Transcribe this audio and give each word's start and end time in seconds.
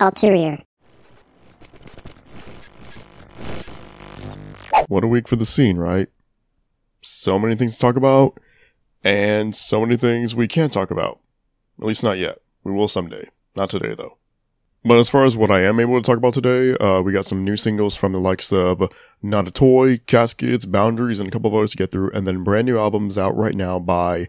Ulterior. 0.00 0.62
What 4.88 5.04
a 5.04 5.08
week 5.08 5.28
for 5.28 5.36
the 5.36 5.46
scene, 5.46 5.76
right? 5.76 6.08
So 7.02 7.38
many 7.38 7.54
things 7.54 7.74
to 7.74 7.80
talk 7.80 7.96
about, 7.96 8.38
and 9.04 9.54
so 9.54 9.80
many 9.82 9.96
things 9.96 10.34
we 10.34 10.48
can't 10.48 10.72
talk 10.72 10.90
about. 10.90 11.20
At 11.78 11.86
least 11.86 12.02
not 12.02 12.18
yet. 12.18 12.38
We 12.64 12.72
will 12.72 12.88
someday. 12.88 13.28
Not 13.54 13.70
today, 13.70 13.94
though. 13.94 14.16
But 14.84 14.98
as 14.98 15.10
far 15.10 15.26
as 15.26 15.36
what 15.36 15.50
I 15.50 15.60
am 15.62 15.78
able 15.78 16.00
to 16.00 16.06
talk 16.06 16.16
about 16.16 16.32
today, 16.32 16.74
uh, 16.78 17.02
we 17.02 17.12
got 17.12 17.26
some 17.26 17.44
new 17.44 17.56
singles 17.56 17.96
from 17.96 18.12
the 18.12 18.20
likes 18.20 18.50
of 18.52 18.90
Not 19.22 19.46
a 19.46 19.50
Toy, 19.50 19.98
Caskets, 19.98 20.64
Boundaries, 20.64 21.20
and 21.20 21.28
a 21.28 21.30
couple 21.30 21.48
of 21.48 21.54
others 21.54 21.72
to 21.72 21.76
get 21.76 21.92
through, 21.92 22.10
and 22.12 22.26
then 22.26 22.42
brand 22.42 22.66
new 22.66 22.78
albums 22.78 23.18
out 23.18 23.36
right 23.36 23.54
now 23.54 23.78
by 23.78 24.28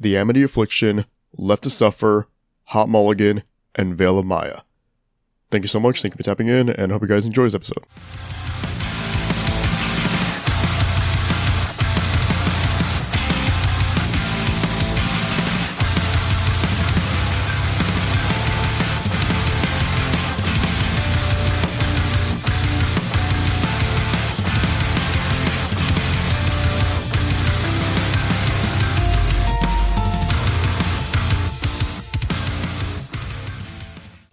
The 0.00 0.16
Amity 0.16 0.42
Affliction, 0.42 1.04
Left 1.36 1.62
to 1.62 1.70
Suffer, 1.70 2.26
Hot 2.64 2.88
Mulligan, 2.88 3.44
and 3.76 3.94
Veil 3.94 4.18
of 4.18 4.26
Maya. 4.26 4.62
Thank 5.52 5.64
you 5.64 5.68
so 5.68 5.78
much. 5.78 6.00
Thank 6.00 6.14
you 6.14 6.16
for 6.16 6.22
tapping 6.22 6.48
in, 6.48 6.70
and 6.70 6.90
hope 6.90 7.02
you 7.02 7.08
guys 7.08 7.26
enjoy 7.26 7.44
this 7.44 7.54
episode. 7.54 7.84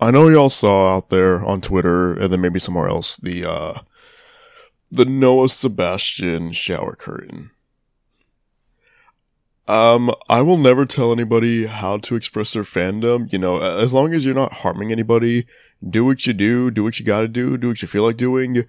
I 0.01 0.11
know 0.11 0.29
y'all 0.29 0.49
saw 0.49 0.95
out 0.95 1.09
there 1.09 1.43
on 1.43 1.59
Twitter 1.59 2.13
and 2.13 2.31
then 2.31 2.39
maybe 2.39 2.59
somewhere 2.59 2.87
else 2.87 3.17
the 3.17 3.45
uh 3.45 3.79
the 4.91 5.05
Noah 5.05 5.49
Sebastian 5.49 6.51
shower 6.51 6.95
curtain. 6.95 7.51
Um, 9.67 10.11
I 10.27 10.41
will 10.41 10.57
never 10.57 10.85
tell 10.85 11.11
anybody 11.11 11.67
how 11.67 11.97
to 11.97 12.15
express 12.15 12.53
their 12.53 12.63
fandom. 12.63 13.31
You 13.31 13.37
know, 13.37 13.61
as 13.61 13.93
long 13.93 14.15
as 14.15 14.25
you're 14.25 14.33
not 14.33 14.53
harming 14.53 14.91
anybody, 14.91 15.45
do 15.87 16.05
what 16.05 16.25
you 16.25 16.33
do, 16.33 16.71
do 16.71 16.83
what 16.83 16.99
you 16.99 17.05
gotta 17.05 17.27
do, 17.27 17.55
do 17.55 17.67
what 17.67 17.81
you 17.81 17.87
feel 17.87 18.03
like 18.03 18.17
doing. 18.17 18.65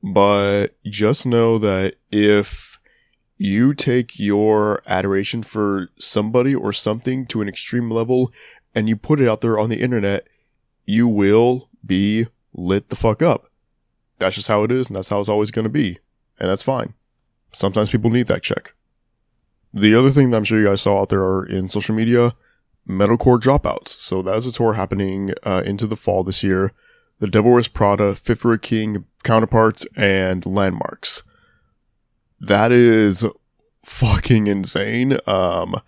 But 0.00 0.76
just 0.84 1.26
know 1.26 1.58
that 1.58 1.96
if 2.12 2.78
you 3.36 3.74
take 3.74 4.18
your 4.18 4.80
adoration 4.86 5.42
for 5.42 5.88
somebody 5.98 6.54
or 6.54 6.72
something 6.72 7.26
to 7.26 7.40
an 7.40 7.48
extreme 7.48 7.90
level 7.90 8.32
and 8.76 8.88
you 8.88 8.96
put 8.96 9.20
it 9.20 9.28
out 9.28 9.40
there 9.40 9.58
on 9.58 9.70
the 9.70 9.80
internet, 9.80 10.28
you 10.84 11.08
will 11.08 11.68
be 11.84 12.26
lit 12.52 12.88
the 12.88 12.96
fuck 12.96 13.22
up. 13.22 13.50
That's 14.18 14.36
just 14.36 14.48
how 14.48 14.62
it 14.64 14.72
is, 14.72 14.88
and 14.88 14.96
that's 14.96 15.08
how 15.08 15.20
it's 15.20 15.28
always 15.28 15.50
going 15.50 15.64
to 15.64 15.70
be. 15.70 15.98
And 16.38 16.48
that's 16.48 16.62
fine. 16.62 16.94
Sometimes 17.52 17.90
people 17.90 18.10
need 18.10 18.26
that 18.26 18.42
check. 18.42 18.74
The 19.72 19.94
other 19.94 20.10
thing 20.10 20.30
that 20.30 20.36
I'm 20.36 20.44
sure 20.44 20.58
you 20.58 20.66
guys 20.66 20.82
saw 20.82 21.00
out 21.00 21.08
there 21.08 21.22
are 21.22 21.44
in 21.44 21.68
social 21.68 21.94
media, 21.94 22.34
metalcore 22.88 23.40
dropouts. 23.40 23.88
So 23.88 24.22
that 24.22 24.36
is 24.36 24.46
a 24.46 24.52
tour 24.52 24.74
happening 24.74 25.34
uh, 25.42 25.62
into 25.64 25.86
the 25.86 25.96
fall 25.96 26.22
this 26.22 26.42
year. 26.42 26.72
The 27.18 27.28
Devil 27.28 27.52
Wears 27.52 27.68
Prada, 27.68 28.14
Fit 28.14 28.40
King, 28.62 29.04
Counterparts, 29.22 29.86
and 29.96 30.44
Landmarks. 30.44 31.22
That 32.40 32.72
is 32.72 33.24
fucking 33.84 34.46
insane. 34.46 35.18
Um, 35.26 35.80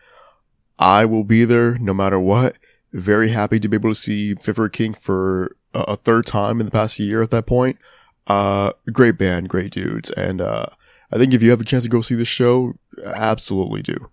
I 0.78 1.04
will 1.04 1.24
be 1.24 1.44
there 1.44 1.78
no 1.78 1.92
matter 1.92 2.20
what. 2.20 2.56
Very 2.96 3.28
happy 3.28 3.60
to 3.60 3.68
be 3.68 3.76
able 3.76 3.90
to 3.90 3.94
see 3.94 4.32
a 4.32 4.68
King 4.70 4.94
for 4.94 5.56
a, 5.74 5.96
third 5.96 6.26
time 6.26 6.60
in 6.60 6.66
the 6.66 6.72
past 6.72 6.98
year 6.98 7.22
at 7.22 7.30
that 7.30 7.46
point. 7.46 7.78
Uh, 8.26 8.72
great 8.92 9.18
band, 9.18 9.48
great 9.48 9.70
dudes. 9.70 10.10
And, 10.10 10.40
uh, 10.40 10.66
I 11.12 11.18
think 11.18 11.34
if 11.34 11.42
you 11.42 11.50
have 11.50 11.60
a 11.60 11.64
chance 11.64 11.84
to 11.84 11.90
go 11.90 12.00
see 12.00 12.14
this 12.14 12.26
show, 12.26 12.74
absolutely 13.04 13.82
do. 13.82 14.10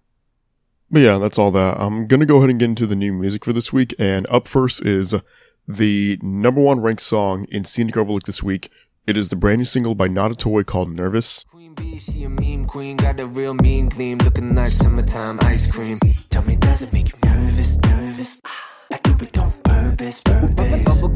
But 0.91 0.99
yeah, 0.99 1.17
that's 1.17 1.39
all 1.39 1.49
that. 1.51 1.79
I'm 1.79 2.05
gonna 2.05 2.25
go 2.25 2.37
ahead 2.37 2.51
and 2.51 2.59
get 2.59 2.69
into 2.69 2.85
the 2.85 2.95
new 2.95 3.13
music 3.13 3.45
for 3.45 3.53
this 3.53 3.73
week. 3.73 3.95
And 3.97 4.27
up 4.29 4.47
first 4.47 4.85
is 4.85 5.15
the 5.67 6.19
number 6.21 6.61
one 6.61 6.81
ranked 6.81 7.01
song 7.01 7.45
in 7.49 7.65
Scenic 7.65 7.97
Overlook 7.97 8.23
this 8.23 8.43
week. 8.43 8.69
It 9.07 9.17
is 9.17 9.29
the 9.29 9.35
brand 9.35 9.59
new 9.59 9.65
single 9.65 9.95
by 9.95 10.07
Not 10.07 10.31
a 10.31 10.35
Toy 10.35 10.63
called 10.63 10.95
Nervous. 10.95 11.45
Queen 11.45 11.73
bee, 11.73 11.99
a 12.23 12.29
meme 12.29 12.65
queen, 12.65 12.95
got 12.95 13.19
a 13.19 13.25
real 13.25 13.53
mean 13.53 13.89
gleam, 13.89 14.19
looking 14.19 14.55
summertime 14.69 15.39
ice 15.41 15.69
cream. 15.69 15.97
Tell 16.29 16.43
me, 16.43 16.55
does 16.57 16.83
it 16.83 16.92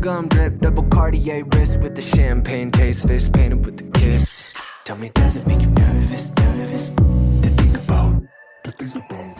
Bubblegum 0.08 0.30
drip, 0.30 0.60
double 0.62 0.84
Cartier 0.84 1.44
wrist 1.54 1.82
with 1.82 1.94
the 1.94 2.02
champagne 2.02 2.72
taste, 2.72 3.10
face 3.10 3.28
painted 3.28 3.66
with 3.66 3.94
kiss. 3.94 4.54
Tell 4.86 4.96
me, 4.96 5.12
does 5.14 5.36
it 5.36 5.46
make 5.46 5.60
you 5.60 5.68
nervous, 5.68 6.34
nervous? 6.38 6.94
To 6.94 7.50
think 7.50 7.78
about, 7.78 8.24
to 8.64 8.72
think 8.72 8.96
about. 8.96 9.36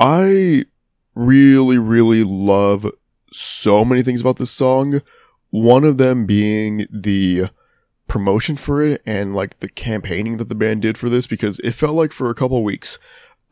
I 0.00 0.64
really, 1.14 1.76
really 1.76 2.24
love 2.24 2.90
so 3.30 3.84
many 3.84 4.02
things 4.02 4.22
about 4.22 4.36
this 4.36 4.50
song. 4.50 5.02
One 5.50 5.84
of 5.84 5.98
them 5.98 6.24
being 6.24 6.86
the 6.90 7.50
promotion 8.08 8.56
for 8.56 8.80
it 8.80 9.02
and 9.04 9.34
like 9.34 9.58
the 9.58 9.68
campaigning 9.68 10.38
that 10.38 10.48
the 10.48 10.54
band 10.54 10.80
did 10.80 10.96
for 10.96 11.10
this 11.10 11.26
because 11.26 11.58
it 11.58 11.72
felt 11.72 11.94
like 11.94 12.12
for 12.12 12.30
a 12.30 12.34
couple 12.34 12.64
weeks 12.64 12.98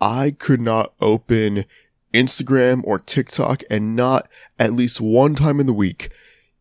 I 0.00 0.30
could 0.30 0.62
not 0.62 0.94
open 0.98 1.66
Instagram 2.12 2.82
or 2.84 2.98
TikTok 2.98 3.62
and 3.70 3.96
not 3.96 4.28
at 4.58 4.72
least 4.72 5.00
one 5.00 5.34
time 5.34 5.60
in 5.60 5.66
the 5.66 5.72
week 5.72 6.12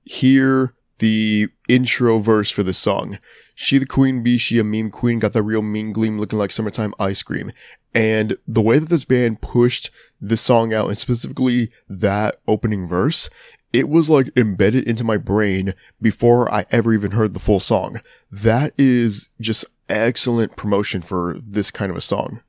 hear 0.03 0.73
the 0.99 1.49
intro 1.67 2.19
verse 2.19 2.51
for 2.51 2.63
this 2.63 2.77
song. 2.77 3.17
She 3.55 3.77
the 3.77 3.85
queen 3.85 4.23
bee, 4.23 4.37
she 4.37 4.59
a 4.59 4.63
meme 4.63 4.91
queen, 4.91 5.19
got 5.19 5.33
that 5.33 5.43
real 5.43 5.61
mean 5.61 5.93
gleam 5.93 6.19
looking 6.19 6.39
like 6.39 6.51
summertime 6.51 6.93
ice 6.99 7.23
cream. 7.23 7.51
And 7.93 8.37
the 8.47 8.61
way 8.61 8.79
that 8.79 8.89
this 8.89 9.05
band 9.05 9.41
pushed 9.41 9.89
this 10.19 10.41
song 10.41 10.73
out 10.73 10.87
and 10.87 10.97
specifically 10.97 11.71
that 11.89 12.39
opening 12.47 12.87
verse, 12.87 13.29
it 13.73 13.89
was 13.89 14.09
like 14.09 14.29
embedded 14.35 14.87
into 14.87 15.03
my 15.03 15.17
brain 15.17 15.73
before 16.01 16.53
I 16.53 16.65
ever 16.71 16.93
even 16.93 17.11
heard 17.11 17.33
the 17.33 17.39
full 17.39 17.59
song. 17.59 17.99
That 18.31 18.73
is 18.77 19.29
just 19.39 19.65
excellent 19.89 20.55
promotion 20.55 21.01
for 21.01 21.35
this 21.43 21.71
kind 21.71 21.89
of 21.89 21.97
a 21.97 22.01
song. 22.01 22.41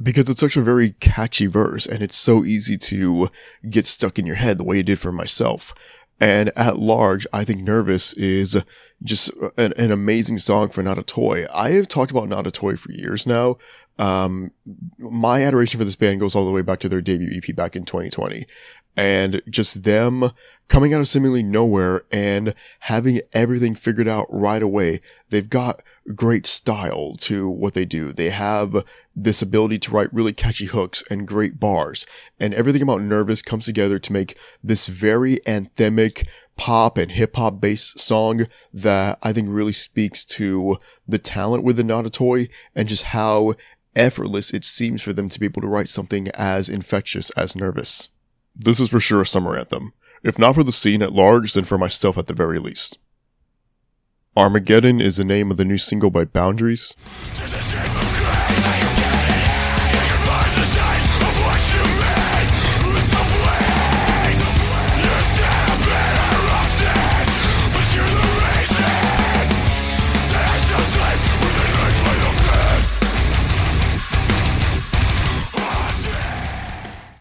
Because 0.00 0.30
it's 0.30 0.40
such 0.40 0.56
a 0.56 0.62
very 0.62 0.90
catchy 1.00 1.46
verse 1.46 1.86
and 1.86 2.02
it's 2.02 2.16
so 2.16 2.44
easy 2.44 2.76
to 2.78 3.30
get 3.68 3.84
stuck 3.84 4.18
in 4.18 4.26
your 4.26 4.36
head 4.36 4.58
the 4.58 4.64
way 4.64 4.80
it 4.80 4.86
did 4.86 5.00
for 5.00 5.10
myself. 5.10 5.74
And 6.20 6.50
at 6.56 6.78
large, 6.78 7.26
I 7.32 7.44
think 7.44 7.62
Nervous 7.62 8.12
is 8.14 8.62
just 9.02 9.30
an, 9.56 9.72
an, 9.76 9.92
amazing 9.92 10.38
song 10.38 10.68
for 10.70 10.82
Not 10.82 10.98
a 10.98 11.04
Toy. 11.04 11.46
I 11.52 11.70
have 11.70 11.86
talked 11.86 12.10
about 12.10 12.28
Not 12.28 12.46
a 12.46 12.50
Toy 12.50 12.76
for 12.76 12.90
years 12.90 13.24
now. 13.26 13.56
Um, 14.00 14.50
my 14.98 15.44
adoration 15.44 15.78
for 15.78 15.84
this 15.84 15.96
band 15.96 16.20
goes 16.20 16.34
all 16.34 16.44
the 16.44 16.52
way 16.52 16.62
back 16.62 16.80
to 16.80 16.88
their 16.88 17.00
debut 17.00 17.30
EP 17.36 17.54
back 17.54 17.76
in 17.76 17.84
2020 17.84 18.46
and 18.98 19.40
just 19.48 19.84
them 19.84 20.32
coming 20.66 20.92
out 20.92 21.00
of 21.00 21.06
seemingly 21.06 21.42
nowhere 21.42 22.02
and 22.10 22.52
having 22.80 23.20
everything 23.32 23.76
figured 23.76 24.08
out 24.08 24.26
right 24.28 24.60
away. 24.60 25.00
They've 25.30 25.48
got 25.48 25.84
great 26.16 26.46
style 26.46 27.14
to 27.20 27.48
what 27.48 27.74
they 27.74 27.84
do. 27.84 28.12
They 28.12 28.30
have 28.30 28.84
this 29.14 29.40
ability 29.40 29.78
to 29.78 29.92
write 29.92 30.12
really 30.12 30.32
catchy 30.32 30.66
hooks 30.66 31.04
and 31.08 31.28
great 31.28 31.60
bars 31.60 32.06
and 32.40 32.52
everything 32.52 32.82
about 32.82 33.00
Nervous 33.00 33.40
comes 33.40 33.66
together 33.66 34.00
to 34.00 34.12
make 34.12 34.36
this 34.64 34.88
very 34.88 35.36
anthemic 35.46 36.26
pop 36.56 36.98
and 36.98 37.12
hip 37.12 37.36
hop 37.36 37.60
based 37.60 38.00
song 38.00 38.48
that 38.74 39.16
I 39.22 39.32
think 39.32 39.46
really 39.48 39.72
speaks 39.72 40.24
to 40.24 40.76
the 41.06 41.18
talent 41.18 41.62
with 41.62 41.76
the 41.76 41.84
Not 41.84 42.12
Toy 42.12 42.48
and 42.74 42.88
just 42.88 43.04
how 43.04 43.54
effortless 43.94 44.52
it 44.52 44.64
seems 44.64 45.02
for 45.02 45.12
them 45.12 45.28
to 45.28 45.38
be 45.38 45.46
able 45.46 45.62
to 45.62 45.68
write 45.68 45.88
something 45.88 46.28
as 46.30 46.68
infectious 46.68 47.30
as 47.30 47.54
Nervous. 47.54 48.08
This 48.58 48.80
is 48.80 48.90
for 48.90 48.98
sure 48.98 49.20
a 49.20 49.26
summer 49.26 49.56
anthem. 49.56 49.92
If 50.24 50.38
not 50.38 50.56
for 50.56 50.64
the 50.64 50.72
scene 50.72 51.00
at 51.00 51.12
large, 51.12 51.52
then 51.52 51.62
for 51.64 51.78
myself 51.78 52.18
at 52.18 52.26
the 52.26 52.34
very 52.34 52.58
least. 52.58 52.98
Armageddon 54.36 55.00
is 55.00 55.16
the 55.16 55.24
name 55.24 55.50
of 55.50 55.56
the 55.56 55.64
new 55.64 55.78
single 55.78 56.10
by 56.10 56.24
Boundaries. 56.24 56.96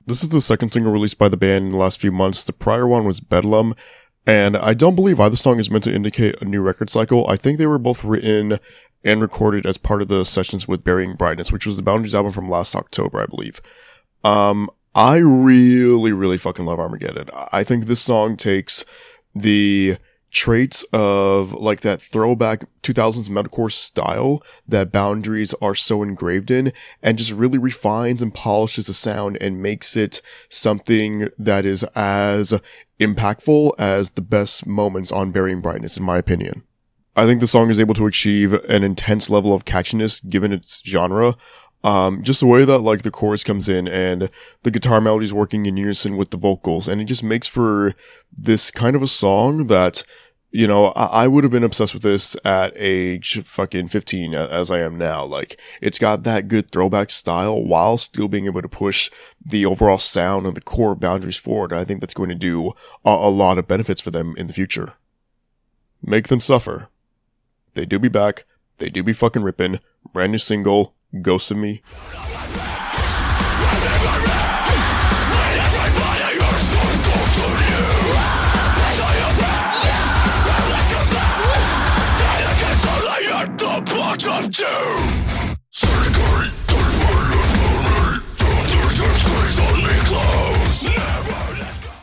This 0.07 0.23
is 0.23 0.29
the 0.29 0.39
second 0.39 0.71
single 0.71 0.93
released 0.93 1.17
by 1.17 1.27
the 1.27 1.35
band 1.35 1.65
in 1.65 1.69
the 1.71 1.77
last 1.77 1.99
few 1.99 2.13
months. 2.13 2.45
The 2.45 2.53
prior 2.53 2.87
one 2.87 3.03
was 3.03 3.19
Bedlam, 3.19 3.75
and 4.25 4.55
I 4.55 4.73
don't 4.73 4.95
believe 4.95 5.19
either 5.19 5.35
song 5.35 5.59
is 5.59 5.69
meant 5.69 5.83
to 5.83 5.93
indicate 5.93 6.41
a 6.41 6.45
new 6.45 6.61
record 6.61 6.89
cycle. 6.89 7.27
I 7.27 7.35
think 7.35 7.57
they 7.57 7.67
were 7.67 7.77
both 7.77 8.05
written 8.05 8.57
and 9.03 9.21
recorded 9.21 9.65
as 9.65 9.77
part 9.77 10.01
of 10.01 10.07
the 10.07 10.23
sessions 10.23 10.65
with 10.65 10.85
Burying 10.85 11.15
Brightness, 11.15 11.51
which 11.51 11.65
was 11.65 11.75
the 11.75 11.83
Boundaries 11.83 12.15
album 12.15 12.31
from 12.31 12.49
last 12.49 12.73
October, 12.73 13.21
I 13.21 13.25
believe. 13.25 13.59
Um, 14.23 14.69
I 14.95 15.17
really, 15.17 16.13
really 16.13 16.37
fucking 16.37 16.65
love 16.65 16.79
Armageddon. 16.79 17.29
I 17.51 17.65
think 17.65 17.85
this 17.85 18.01
song 18.01 18.37
takes 18.37 18.85
the 19.35 19.97
traits 20.37 20.85
of 20.93 21.51
like 21.51 21.81
that 21.81 21.99
throwback 21.99 22.63
2000s 22.83 23.27
metalcore 23.27 23.71
style 23.71 24.43
that 24.67 24.91
boundaries 24.91 25.55
are 25.63 25.73
so 25.73 26.03
engraved 26.03 26.51
in 26.51 26.71
and 27.01 27.17
just 27.17 27.31
really 27.31 27.57
refines 27.57 28.21
and 28.21 28.35
polishes 28.35 28.85
the 28.85 28.93
sound 28.93 29.35
and 29.41 29.63
makes 29.63 29.97
it 29.97 30.21
something 30.47 31.27
that 31.39 31.65
is 31.65 31.81
as 31.95 32.53
impactful 32.99 33.71
as 33.79 34.11
the 34.11 34.21
best 34.21 34.67
moments 34.67 35.11
on 35.11 35.31
Burying 35.31 35.59
Brightness 35.59 35.97
in 35.97 36.03
my 36.03 36.19
opinion. 36.19 36.61
I 37.15 37.25
think 37.25 37.39
the 37.39 37.47
song 37.47 37.71
is 37.71 37.79
able 37.79 37.95
to 37.95 38.05
achieve 38.05 38.53
an 38.53 38.83
intense 38.83 39.31
level 39.31 39.55
of 39.55 39.65
catchiness 39.65 40.29
given 40.29 40.53
its 40.53 40.83
genre. 40.85 41.35
Um, 41.83 42.21
just 42.21 42.41
the 42.41 42.47
way 42.47 42.63
that 42.63 42.79
like 42.79 43.01
the 43.01 43.11
chorus 43.11 43.43
comes 43.43 43.67
in 43.67 43.87
and 43.87 44.29
the 44.61 44.71
guitar 44.71 45.01
melody 45.01 45.25
is 45.25 45.33
working 45.33 45.65
in 45.65 45.77
unison 45.77 46.15
with 46.15 46.31
the 46.31 46.37
vocals 46.37 46.87
and 46.87 46.99
it 46.99 47.05
just 47.05 47.23
makes 47.23 47.47
for 47.47 47.95
this 48.35 48.71
kind 48.71 48.95
of 48.95 49.01
a 49.01 49.07
song 49.07 49.67
that 49.67 50.03
you 50.51 50.67
know, 50.67 50.87
I, 50.87 51.23
I 51.23 51.27
would 51.27 51.43
have 51.43 51.51
been 51.51 51.63
obsessed 51.63 51.93
with 51.93 52.03
this 52.03 52.35
at 52.45 52.73
age 52.75 53.43
fucking 53.43 53.89
15 53.89 54.33
as 54.33 54.71
I 54.71 54.79
am 54.79 54.97
now. 54.97 55.25
Like, 55.25 55.59
it's 55.81 55.99
got 55.99 56.23
that 56.23 56.47
good 56.47 56.71
throwback 56.71 57.11
style 57.11 57.63
while 57.63 57.97
still 57.97 58.27
being 58.27 58.45
able 58.45 58.61
to 58.61 58.69
push 58.69 59.11
the 59.43 59.65
overall 59.65 59.97
sound 59.97 60.45
and 60.45 60.55
the 60.55 60.61
core 60.61 60.95
boundaries 60.95 61.37
forward. 61.37 61.73
I 61.73 61.83
think 61.83 61.99
that's 61.99 62.13
going 62.13 62.29
to 62.29 62.35
do 62.35 62.73
a, 63.05 63.09
a 63.09 63.29
lot 63.29 63.57
of 63.57 63.67
benefits 63.67 64.01
for 64.01 64.11
them 64.11 64.35
in 64.37 64.47
the 64.47 64.53
future. 64.53 64.93
Make 66.01 66.27
them 66.27 66.39
suffer. 66.39 66.89
They 67.73 67.85
do 67.85 67.99
be 67.99 68.09
back. 68.09 68.45
They 68.77 68.89
do 68.89 69.03
be 69.03 69.13
fucking 69.13 69.43
ripping. 69.43 69.79
Brand 70.13 70.31
new 70.31 70.37
single, 70.37 70.95
Ghost 71.21 71.51
of 71.51 71.57
Me. 71.57 71.81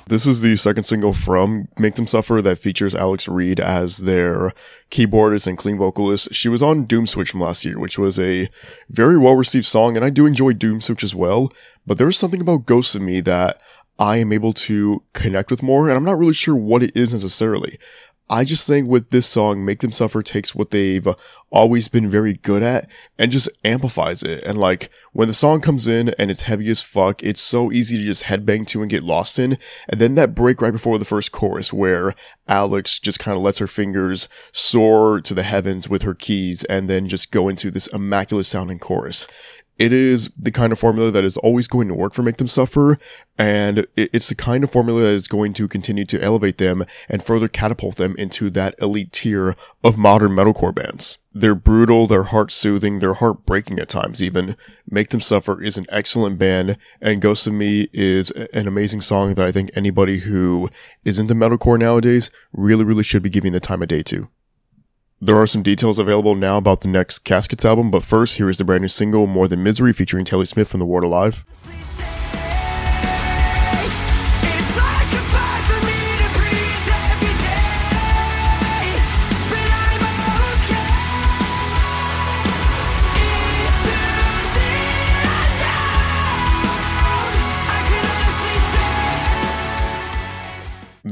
This 0.06 0.26
is 0.26 0.42
the 0.42 0.54
second 0.54 0.84
single 0.84 1.12
from 1.12 1.66
Make 1.76 1.96
Them 1.96 2.06
Suffer 2.06 2.40
that 2.40 2.58
features 2.58 2.94
Alex 2.94 3.26
Reid 3.26 3.58
as 3.58 3.98
their 3.98 4.52
keyboardist 4.92 5.48
and 5.48 5.58
clean 5.58 5.76
vocalist. 5.78 6.32
She 6.32 6.48
was 6.48 6.62
on 6.62 6.84
Doom 6.84 7.08
Switch 7.08 7.32
from 7.32 7.40
last 7.40 7.64
year, 7.64 7.80
which 7.80 7.98
was 7.98 8.18
a 8.20 8.48
very 8.88 9.18
well 9.18 9.34
received 9.34 9.66
song, 9.66 9.96
and 9.96 10.04
I 10.04 10.10
do 10.10 10.24
enjoy 10.24 10.52
Doom 10.52 10.80
Switch 10.80 11.02
as 11.02 11.16
well. 11.16 11.50
But 11.84 11.98
there's 11.98 12.16
something 12.16 12.40
about 12.40 12.66
Ghosts 12.66 12.94
of 12.94 13.02
Me 13.02 13.20
that 13.22 13.60
I 13.98 14.18
am 14.18 14.32
able 14.32 14.52
to 14.52 15.02
connect 15.14 15.50
with 15.50 15.64
more, 15.64 15.88
and 15.88 15.96
I'm 15.96 16.04
not 16.04 16.18
really 16.18 16.32
sure 16.32 16.54
what 16.54 16.84
it 16.84 16.96
is 16.96 17.12
necessarily. 17.12 17.78
I 18.30 18.44
just 18.44 18.66
think 18.66 18.88
with 18.88 19.10
this 19.10 19.26
song, 19.26 19.64
Make 19.64 19.80
Them 19.80 19.92
Suffer 19.92 20.22
takes 20.22 20.54
what 20.54 20.70
they've 20.70 21.06
always 21.50 21.88
been 21.88 22.08
very 22.08 22.34
good 22.34 22.62
at 22.62 22.90
and 23.18 23.30
just 23.30 23.50
amplifies 23.64 24.22
it. 24.22 24.42
And 24.44 24.56
like, 24.56 24.90
when 25.12 25.28
the 25.28 25.34
song 25.34 25.60
comes 25.60 25.86
in 25.86 26.08
and 26.18 26.30
it's 26.30 26.42
heavy 26.42 26.70
as 26.70 26.80
fuck, 26.80 27.22
it's 27.22 27.40
so 27.40 27.70
easy 27.70 27.98
to 27.98 28.04
just 28.04 28.24
headbang 28.24 28.66
to 28.68 28.80
and 28.80 28.90
get 28.90 29.02
lost 29.02 29.38
in. 29.38 29.58
And 29.90 30.00
then 30.00 30.14
that 30.14 30.34
break 30.34 30.62
right 30.62 30.72
before 30.72 30.98
the 30.98 31.04
first 31.04 31.32
chorus 31.32 31.70
where 31.70 32.14
Alex 32.48 32.98
just 32.98 33.18
kind 33.18 33.36
of 33.36 33.42
lets 33.42 33.58
her 33.58 33.66
fingers 33.66 34.26
soar 34.52 35.20
to 35.20 35.34
the 35.34 35.42
heavens 35.42 35.88
with 35.88 36.02
her 36.02 36.14
keys 36.14 36.64
and 36.64 36.88
then 36.88 37.08
just 37.08 37.30
go 37.30 37.48
into 37.48 37.70
this 37.70 37.88
immaculate 37.88 38.46
sounding 38.46 38.78
chorus 38.78 39.26
it 39.78 39.92
is 39.92 40.30
the 40.38 40.52
kind 40.52 40.72
of 40.72 40.78
formula 40.78 41.10
that 41.10 41.24
is 41.24 41.36
always 41.38 41.66
going 41.66 41.88
to 41.88 41.94
work 41.94 42.14
for 42.14 42.22
Make 42.22 42.36
Them 42.36 42.46
Suffer, 42.46 42.98
and 43.36 43.86
it's 43.96 44.28
the 44.28 44.34
kind 44.34 44.62
of 44.62 44.70
formula 44.70 45.02
that 45.02 45.14
is 45.14 45.26
going 45.26 45.52
to 45.54 45.66
continue 45.66 46.04
to 46.04 46.22
elevate 46.22 46.58
them 46.58 46.84
and 47.08 47.22
further 47.22 47.48
catapult 47.48 47.96
them 47.96 48.14
into 48.16 48.50
that 48.50 48.74
elite 48.80 49.12
tier 49.12 49.56
of 49.82 49.98
modern 49.98 50.32
metalcore 50.32 50.74
bands. 50.74 51.18
They're 51.32 51.56
brutal, 51.56 52.06
they're 52.06 52.24
heart 52.24 52.52
soothing, 52.52 53.00
they're 53.00 53.14
heartbreaking 53.14 53.80
at 53.80 53.88
times 53.88 54.22
even. 54.22 54.56
Make 54.88 55.10
Them 55.10 55.20
Suffer 55.20 55.60
is 55.60 55.76
an 55.76 55.86
excellent 55.88 56.38
band, 56.38 56.76
and 57.00 57.20
Ghost 57.20 57.46
of 57.48 57.54
Me 57.54 57.88
is 57.92 58.30
an 58.30 58.68
amazing 58.68 59.00
song 59.00 59.34
that 59.34 59.46
I 59.46 59.50
think 59.50 59.70
anybody 59.74 60.20
who 60.20 60.70
is 61.04 61.18
into 61.18 61.34
metalcore 61.34 61.78
nowadays 61.78 62.30
really, 62.52 62.84
really 62.84 63.02
should 63.02 63.22
be 63.22 63.30
giving 63.30 63.52
the 63.52 63.60
time 63.60 63.82
of 63.82 63.88
day 63.88 64.04
to. 64.04 64.28
There 65.24 65.38
are 65.38 65.46
some 65.46 65.62
details 65.62 65.98
available 65.98 66.34
now 66.34 66.58
about 66.58 66.80
the 66.80 66.88
next 66.88 67.20
Caskets 67.20 67.64
album, 67.64 67.90
but 67.90 68.02
first, 68.02 68.36
here 68.36 68.50
is 68.50 68.58
the 68.58 68.64
brand 68.64 68.82
new 68.82 68.88
single 68.88 69.26
More 69.26 69.48
Than 69.48 69.62
Misery 69.62 69.94
featuring 69.94 70.26
Tyler 70.26 70.44
Smith 70.44 70.68
from 70.68 70.80
The 70.80 70.86
Word 70.86 71.02
Alive. 71.02 71.46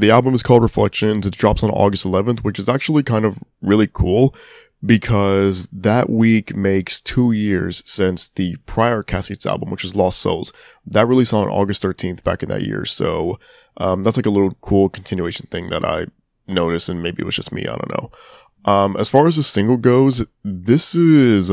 The 0.02 0.10
album 0.10 0.34
is 0.34 0.42
called 0.42 0.62
Reflections. 0.62 1.26
It 1.26 1.36
drops 1.36 1.62
on 1.62 1.70
August 1.70 2.04
11th, 2.04 2.40
which 2.40 2.58
is 2.58 2.68
actually 2.68 3.04
kind 3.04 3.24
of 3.24 3.38
really 3.60 3.86
cool 3.86 4.34
because 4.84 5.68
that 5.68 6.10
week 6.10 6.56
makes 6.56 7.00
two 7.00 7.30
years 7.30 7.84
since 7.86 8.28
the 8.28 8.56
prior 8.66 9.04
Caskets 9.04 9.46
album, 9.46 9.70
which 9.70 9.84
is 9.84 9.94
Lost 9.94 10.18
Souls. 10.18 10.52
That 10.84 11.06
released 11.06 11.32
on 11.32 11.48
August 11.48 11.84
13th 11.84 12.24
back 12.24 12.42
in 12.42 12.48
that 12.48 12.62
year. 12.62 12.84
So, 12.84 13.38
um, 13.76 14.02
that's 14.02 14.16
like 14.16 14.26
a 14.26 14.30
little 14.30 14.58
cool 14.60 14.88
continuation 14.88 15.46
thing 15.46 15.68
that 15.68 15.84
I 15.84 16.06
noticed 16.48 16.88
and 16.88 17.00
maybe 17.00 17.22
it 17.22 17.26
was 17.26 17.36
just 17.36 17.52
me. 17.52 17.62
I 17.62 17.76
don't 17.76 17.90
know. 17.90 18.10
Um, 18.64 18.96
as 18.96 19.08
far 19.08 19.28
as 19.28 19.36
the 19.36 19.44
single 19.44 19.76
goes, 19.76 20.24
this 20.42 20.96
is 20.96 21.52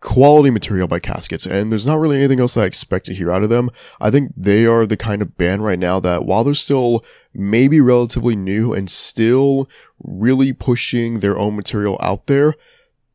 quality 0.00 0.50
material 0.50 0.88
by 0.88 0.98
Caskets, 0.98 1.46
and 1.46 1.70
there's 1.70 1.86
not 1.86 1.98
really 1.98 2.16
anything 2.16 2.40
else 2.40 2.56
I 2.56 2.64
expect 2.64 3.06
to 3.06 3.14
hear 3.14 3.30
out 3.30 3.42
of 3.42 3.50
them. 3.50 3.70
I 4.00 4.10
think 4.10 4.32
they 4.36 4.66
are 4.66 4.86
the 4.86 4.96
kind 4.96 5.22
of 5.22 5.36
band 5.36 5.62
right 5.62 5.78
now 5.78 6.00
that 6.00 6.24
while 6.24 6.42
they're 6.42 6.54
still 6.54 7.04
maybe 7.34 7.80
relatively 7.80 8.34
new 8.34 8.72
and 8.72 8.90
still 8.90 9.68
really 10.02 10.52
pushing 10.52 11.20
their 11.20 11.38
own 11.38 11.54
material 11.54 11.98
out 12.00 12.26
there, 12.26 12.54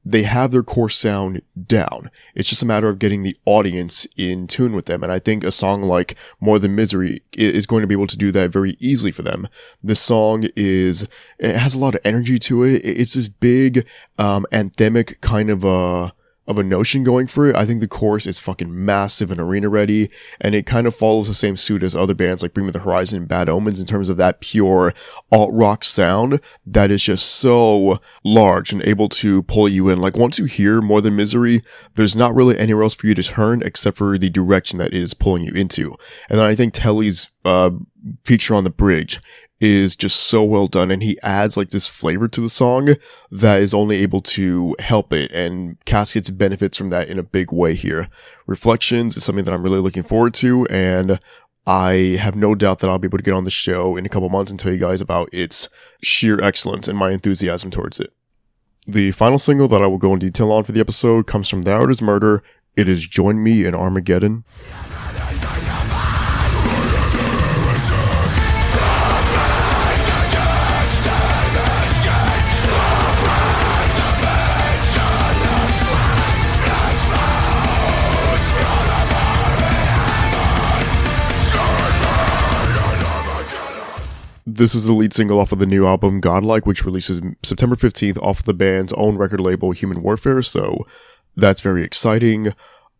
they 0.07 0.21
have 0.21 0.51
their 0.51 0.61
core 0.61 0.87
sound 0.87 1.41
down. 1.65 2.11
It's 2.35 2.47
just 2.47 2.61
a 2.61 2.67
matter 2.67 2.87
of 2.87 2.99
getting 2.99 3.23
the 3.23 3.35
audience 3.45 4.05
in 4.15 4.45
tune 4.45 4.73
with 4.73 4.85
them. 4.85 5.01
And 5.01 5.11
I 5.11 5.17
think 5.17 5.43
a 5.43 5.51
song 5.51 5.81
like 5.81 6.15
More 6.39 6.59
Than 6.59 6.75
Misery 6.75 7.23
is 7.33 7.65
going 7.65 7.81
to 7.81 7.87
be 7.87 7.95
able 7.95 8.05
to 8.07 8.17
do 8.17 8.31
that 8.31 8.51
very 8.51 8.77
easily 8.79 9.11
for 9.11 9.23
them. 9.23 9.47
This 9.81 9.99
song 9.99 10.47
is, 10.55 11.07
it 11.39 11.55
has 11.55 11.73
a 11.73 11.79
lot 11.79 11.95
of 11.95 12.01
energy 12.03 12.37
to 12.37 12.61
it. 12.61 12.83
It's 12.85 13.15
this 13.15 13.27
big, 13.27 13.87
um, 14.19 14.45
anthemic 14.51 15.19
kind 15.21 15.49
of, 15.49 15.65
uh, 15.65 16.11
of 16.47 16.57
a 16.57 16.63
notion 16.63 17.03
going 17.03 17.27
for 17.27 17.47
it. 17.47 17.55
I 17.55 17.65
think 17.65 17.79
the 17.79 17.87
chorus 17.87 18.27
is 18.27 18.39
fucking 18.39 18.85
massive 18.85 19.31
and 19.31 19.39
arena 19.39 19.69
ready, 19.69 20.09
and 20.39 20.53
it 20.53 20.65
kind 20.65 20.87
of 20.87 20.95
follows 20.95 21.27
the 21.27 21.33
same 21.33 21.57
suit 21.57 21.83
as 21.83 21.95
other 21.95 22.13
bands 22.13 22.43
like 22.43 22.53
Bring 22.53 22.65
Me 22.65 22.71
the 22.71 22.79
Horizon 22.79 23.19
and 23.19 23.27
Bad 23.27 23.49
Omens 23.49 23.79
in 23.79 23.85
terms 23.85 24.09
of 24.09 24.17
that 24.17 24.41
pure 24.41 24.93
alt 25.31 25.51
rock 25.53 25.83
sound 25.83 26.39
that 26.65 26.91
is 26.91 27.03
just 27.03 27.25
so 27.27 27.99
large 28.23 28.71
and 28.71 28.81
able 28.83 29.09
to 29.09 29.43
pull 29.43 29.67
you 29.67 29.89
in. 29.89 29.99
Like 29.99 30.17
once 30.17 30.37
you 30.37 30.45
hear 30.45 30.81
More 30.81 31.01
Than 31.01 31.15
Misery, 31.15 31.63
there's 31.95 32.15
not 32.15 32.35
really 32.35 32.57
anywhere 32.57 32.83
else 32.83 32.95
for 32.95 33.07
you 33.07 33.15
to 33.15 33.23
turn 33.23 33.61
except 33.61 33.97
for 33.97 34.17
the 34.17 34.29
direction 34.29 34.79
that 34.79 34.93
it 34.93 35.01
is 35.01 35.13
pulling 35.13 35.43
you 35.43 35.53
into. 35.53 35.95
And 36.29 36.39
I 36.39 36.55
think 36.55 36.73
Telly's 36.73 37.29
uh, 37.43 37.71
feature 38.23 38.55
on 38.55 38.63
the 38.63 38.69
bridge 38.69 39.19
is 39.59 39.95
just 39.95 40.17
so 40.17 40.43
well 40.43 40.67
done 40.67 40.91
and 40.91 41.01
he 41.01 41.19
adds 41.21 41.55
like 41.55 41.69
this 41.69 41.87
flavor 41.87 42.27
to 42.27 42.41
the 42.41 42.49
song 42.49 42.95
that 43.31 43.61
is 43.61 43.73
only 43.73 43.97
able 43.97 44.21
to 44.21 44.75
help 44.79 45.13
it 45.13 45.31
and 45.31 45.77
Caskets 45.85 46.29
benefits 46.29 46.77
from 46.77 46.89
that 46.89 47.07
in 47.07 47.17
a 47.17 47.23
big 47.23 47.51
way 47.51 47.73
here. 47.73 48.07
Reflections 48.47 49.15
is 49.15 49.23
something 49.23 49.45
that 49.45 49.53
I'm 49.53 49.63
really 49.63 49.79
looking 49.79 50.03
forward 50.03 50.33
to 50.35 50.65
and 50.67 51.19
I 51.65 52.17
have 52.19 52.35
no 52.35 52.53
doubt 52.53 52.79
that 52.79 52.89
I'll 52.89 52.99
be 52.99 53.07
able 53.07 53.17
to 53.17 53.23
get 53.23 53.33
on 53.33 53.43
the 53.43 53.49
show 53.49 53.95
in 53.97 54.05
a 54.05 54.09
couple 54.09 54.29
months 54.29 54.51
and 54.51 54.59
tell 54.59 54.71
you 54.71 54.77
guys 54.77 55.01
about 55.01 55.29
its 55.31 55.67
sheer 56.03 56.39
excellence 56.41 56.87
and 56.87 56.97
my 56.97 57.11
enthusiasm 57.11 57.71
towards 57.71 57.99
it. 57.99 58.13
The 58.85 59.11
final 59.11 59.39
single 59.39 59.67
that 59.69 59.81
I 59.81 59.87
will 59.87 59.97
go 59.97 60.13
in 60.13 60.19
detail 60.19 60.51
on 60.51 60.63
for 60.63 60.73
the 60.73 60.79
episode 60.79 61.25
comes 61.25 61.49
from 61.49 61.63
Thy 61.63 61.71
Art 61.71 62.01
Murder. 62.03 62.43
It 62.75 62.87
is 62.87 63.07
Join 63.07 63.41
Me 63.41 63.65
in 63.65 63.73
Armageddon. 63.73 64.43
This 84.57 84.73
is 84.73 84.85
the 84.85 84.93
lead 84.93 85.13
single 85.13 85.41
off 85.41 85.51
of 85.51 85.59
the 85.59 85.65
new 85.65 85.85
album 85.85 86.21
Godlike, 86.21 86.65
which 86.65 86.85
releases 86.85 87.21
September 87.43 87.75
15th 87.75 88.17
off 88.23 88.41
the 88.41 88.53
band's 88.53 88.93
own 88.93 89.17
record 89.17 89.41
label 89.41 89.71
Human 89.71 90.01
Warfare, 90.01 90.41
so 90.41 90.87
that's 91.35 91.59
very 91.59 91.83
exciting. 91.83 92.53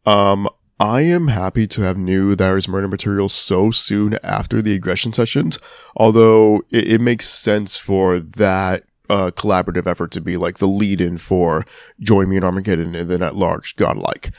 Um, 0.06 0.50
I 0.82 1.04
am 1.04 1.30
happy 1.30 1.66
to 1.68 1.82
have 1.84 1.98
new 1.98 2.36
There 2.36 2.58
Is 2.58 2.68
Murder 2.68 2.90
material 2.90 3.30
so 3.30 3.72
soon 3.72 4.20
after 4.22 4.62
the 4.62 4.74
aggression 4.76 5.14
sessions, 5.14 5.58
although 5.96 6.58
it, 6.72 6.92
it 6.92 7.02
makes 7.02 7.30
sense 7.30 7.78
for 7.78 8.20
that 8.20 8.84
uh, 9.10 9.32
collaborative 9.32 9.88
effort 9.88 10.12
to 10.12 10.20
be 10.20 10.36
like 10.36 10.58
the 10.58 10.68
lead 10.68 11.00
in 11.00 11.18
for 11.18 11.64
Join 12.02 12.28
Me 12.28 12.36
in 12.36 12.44
Armageddon 12.44 12.96
and 12.96 13.10
then 13.10 13.24
at 13.24 13.38
large 13.38 13.78
Godlike. 13.78 14.32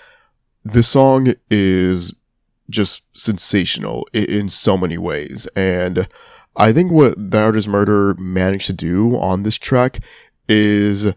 This 0.66 0.88
song 0.88 1.32
is 1.48 2.12
just 2.68 3.04
sensational 3.14 4.06
in, 4.12 4.24
in 4.24 4.48
so 4.50 4.76
many 4.76 4.98
ways. 4.98 5.46
And 5.56 6.08
I 6.56 6.72
think 6.72 6.90
what 6.90 7.16
Art 7.34 7.68
Murder 7.68 8.14
managed 8.14 8.66
to 8.66 8.72
do 8.72 9.16
on 9.18 9.42
this 9.42 9.58
track 9.58 9.98
is 10.48 11.12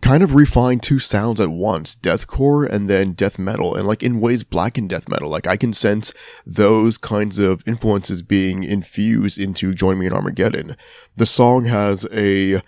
kind 0.00 0.22
of 0.22 0.34
refine 0.34 0.80
two 0.80 0.98
sounds 0.98 1.40
at 1.40 1.50
once, 1.50 1.94
deathcore 1.94 2.68
and 2.68 2.88
then 2.88 3.12
death 3.12 3.38
metal, 3.38 3.74
and 3.74 3.86
like 3.86 4.02
in 4.02 4.20
ways 4.20 4.42
black 4.42 4.78
and 4.78 4.88
death 4.88 5.08
metal. 5.08 5.28
Like 5.28 5.46
I 5.46 5.56
can 5.56 5.72
sense 5.72 6.12
those 6.44 6.98
kinds 6.98 7.38
of 7.38 7.62
influences 7.66 8.22
being 8.22 8.64
infused 8.64 9.38
into 9.38 9.74
Join 9.74 9.98
Me 9.98 10.06
in 10.06 10.12
Armageddon. 10.12 10.76
The 11.16 11.26
song 11.26 11.66
has 11.66 12.06
a 12.12 12.60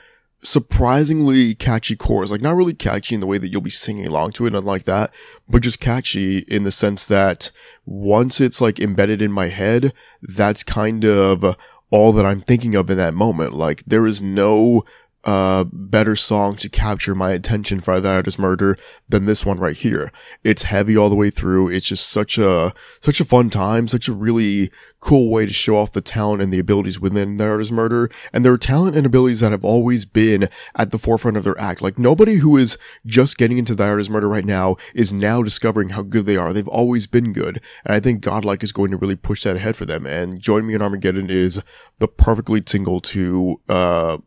surprisingly 0.44 1.54
catchy 1.54 1.96
chorus. 1.96 2.30
Like 2.30 2.40
not 2.40 2.56
really 2.56 2.74
catchy 2.74 3.14
in 3.14 3.20
the 3.20 3.26
way 3.26 3.38
that 3.38 3.48
you'll 3.48 3.60
be 3.60 3.70
singing 3.70 4.06
along 4.06 4.32
to 4.32 4.46
it, 4.46 4.50
nothing 4.50 4.66
like 4.66 4.84
that, 4.84 5.12
but 5.48 5.62
just 5.62 5.80
catchy 5.80 6.38
in 6.40 6.64
the 6.64 6.72
sense 6.72 7.06
that 7.08 7.50
once 7.86 8.40
it's 8.40 8.60
like 8.60 8.78
embedded 8.78 9.22
in 9.22 9.32
my 9.32 9.48
head, 9.48 9.92
that's 10.20 10.62
kind 10.62 11.04
of 11.04 11.56
all 11.92 12.12
that 12.12 12.26
I'm 12.26 12.40
thinking 12.40 12.74
of 12.74 12.90
in 12.90 12.96
that 12.96 13.14
moment. 13.14 13.52
Like 13.52 13.84
there 13.84 14.06
is 14.06 14.22
no 14.22 14.84
uh, 15.24 15.64
better 15.72 16.16
song 16.16 16.56
to 16.56 16.68
capture 16.68 17.14
my 17.14 17.32
attention 17.32 17.80
for 17.80 18.00
Thy 18.00 18.16
Art 18.16 18.26
Is 18.26 18.38
Murder 18.38 18.76
than 19.08 19.24
this 19.24 19.44
one 19.44 19.58
right 19.58 19.76
here. 19.76 20.10
It's 20.42 20.64
heavy 20.64 20.96
all 20.96 21.08
the 21.08 21.14
way 21.16 21.30
through. 21.30 21.68
It's 21.68 21.86
just 21.86 22.08
such 22.08 22.38
a, 22.38 22.72
such 23.00 23.20
a 23.20 23.24
fun 23.24 23.50
time, 23.50 23.86
such 23.88 24.08
a 24.08 24.12
really 24.12 24.70
cool 25.00 25.30
way 25.30 25.46
to 25.46 25.52
show 25.52 25.76
off 25.76 25.92
the 25.92 26.00
talent 26.00 26.42
and 26.42 26.52
the 26.52 26.58
abilities 26.58 27.00
within 27.00 27.36
Thy 27.36 27.48
Art 27.48 27.60
Is 27.60 27.70
Murder. 27.70 28.10
And 28.32 28.44
their 28.44 28.56
talent 28.56 28.96
and 28.96 29.04
abilities 29.04 29.40
that 29.40 29.52
have 29.52 29.64
always 29.64 30.04
been 30.04 30.48
at 30.76 30.90
the 30.90 30.98
forefront 30.98 31.36
of 31.36 31.44
their 31.44 31.60
act. 31.60 31.82
Like 31.82 31.98
nobody 31.98 32.36
who 32.36 32.56
is 32.56 32.78
just 33.04 33.36
getting 33.36 33.58
into 33.58 33.74
Thy 33.74 33.88
Art 33.88 34.00
Is 34.00 34.10
Murder 34.10 34.28
right 34.28 34.44
now 34.44 34.76
is 34.94 35.12
now 35.12 35.42
discovering 35.42 35.90
how 35.90 36.02
good 36.02 36.26
they 36.26 36.36
are. 36.36 36.52
They've 36.52 36.66
always 36.66 37.06
been 37.06 37.32
good. 37.32 37.60
And 37.84 37.94
I 37.94 38.00
think 38.00 38.22
Godlike 38.22 38.62
is 38.62 38.72
going 38.72 38.90
to 38.90 38.96
really 38.96 39.16
push 39.16 39.44
that 39.44 39.56
ahead 39.56 39.76
for 39.76 39.84
them. 39.84 40.06
And 40.06 40.40
Join 40.40 40.66
Me 40.66 40.74
in 40.74 40.82
Armageddon 40.82 41.30
is 41.30 41.60
the 41.98 42.08
perfectly 42.08 42.62
lead 42.62 42.68
single 42.68 43.00
to, 43.00 43.60
uh, 43.68 44.18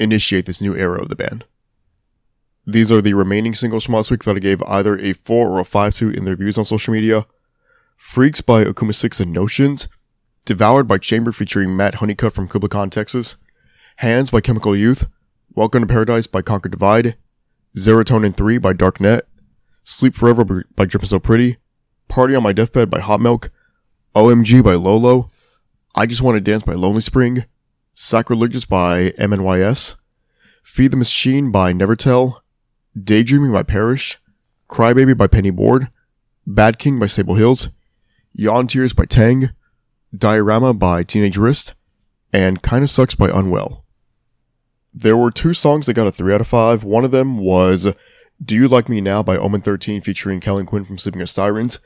initiate 0.00 0.46
this 0.46 0.60
new 0.60 0.74
era 0.74 1.00
of 1.00 1.08
the 1.08 1.16
band. 1.16 1.44
These 2.66 2.90
are 2.90 3.00
the 3.00 3.14
remaining 3.14 3.54
singles 3.54 3.84
from 3.84 3.94
last 3.94 4.10
week 4.10 4.24
that 4.24 4.36
I 4.36 4.40
gave 4.40 4.62
either 4.64 4.98
a 4.98 5.12
4 5.12 5.48
or 5.48 5.60
a 5.60 5.64
5 5.64 5.94
to 5.94 6.10
in 6.10 6.24
their 6.24 6.36
views 6.36 6.58
on 6.58 6.64
social 6.64 6.92
media. 6.92 7.26
Freaks 7.96 8.40
by 8.40 8.64
Akuma 8.64 8.94
6 8.94 9.20
and 9.20 9.32
Notions. 9.32 9.88
Devoured 10.44 10.88
by 10.88 10.98
Chamber 10.98 11.32
featuring 11.32 11.76
Matt 11.76 11.96
Honeycutt 11.96 12.32
from 12.32 12.48
Kublai 12.48 12.68
Khan, 12.68 12.90
Texas. 12.90 13.36
Hands 13.96 14.30
by 14.30 14.40
Chemical 14.40 14.74
Youth. 14.74 15.06
Welcome 15.54 15.82
to 15.82 15.86
Paradise 15.86 16.26
by 16.26 16.42
Conquer 16.42 16.68
Divide. 16.68 17.16
Serotonin 17.76 18.34
3 18.34 18.58
by 18.58 18.72
Darknet. 18.72 19.22
Sleep 19.84 20.14
Forever 20.14 20.64
by 20.74 20.84
Drippin' 20.86 21.08
So 21.08 21.18
Pretty. 21.18 21.58
Party 22.08 22.34
on 22.34 22.42
My 22.42 22.52
Deathbed 22.52 22.90
by 22.90 23.00
Hot 23.00 23.20
Milk. 23.20 23.50
OMG 24.14 24.62
by 24.62 24.74
Lolo. 24.74 25.30
I 25.94 26.06
Just 26.06 26.22
Want 26.22 26.36
to 26.36 26.40
Dance 26.40 26.62
by 26.62 26.74
Lonely 26.74 27.00
Spring. 27.00 27.44
Sacrilegious 28.02 28.64
by 28.64 29.10
MNYS, 29.18 29.96
Feed 30.62 30.90
the 30.90 30.96
Machine 30.96 31.52
by 31.52 31.74
Nevertell, 31.74 32.40
Daydreaming 32.98 33.52
by 33.52 33.62
Parrish, 33.62 34.16
Crybaby 34.70 35.14
by 35.14 35.26
Penny 35.26 35.50
Board, 35.50 35.90
Bad 36.46 36.78
King 36.78 36.98
by 36.98 37.04
Sable 37.04 37.34
Hills, 37.34 37.68
Yawn 38.32 38.68
Tears 38.68 38.94
by 38.94 39.04
Tang, 39.04 39.50
Diorama 40.16 40.72
by 40.72 41.02
Teenage 41.02 41.36
Wrist, 41.36 41.74
and 42.32 42.62
Kinda 42.62 42.88
Sucks 42.88 43.14
by 43.14 43.28
Unwell. 43.28 43.84
There 44.94 45.18
were 45.18 45.30
two 45.30 45.52
songs 45.52 45.84
that 45.84 45.92
got 45.92 46.06
a 46.06 46.10
3 46.10 46.32
out 46.32 46.40
of 46.40 46.46
5. 46.46 46.82
One 46.82 47.04
of 47.04 47.10
them 47.10 47.36
was 47.36 47.86
Do 48.42 48.54
You 48.54 48.66
Like 48.66 48.88
Me 48.88 49.02
Now 49.02 49.22
by 49.22 49.36
Omen 49.36 49.60
13 49.60 50.00
featuring 50.00 50.40
Kellin 50.40 50.64
Quinn 50.64 50.86
from 50.86 50.96
Sleeping 50.96 51.20
with 51.20 51.28
Sirens. 51.28 51.78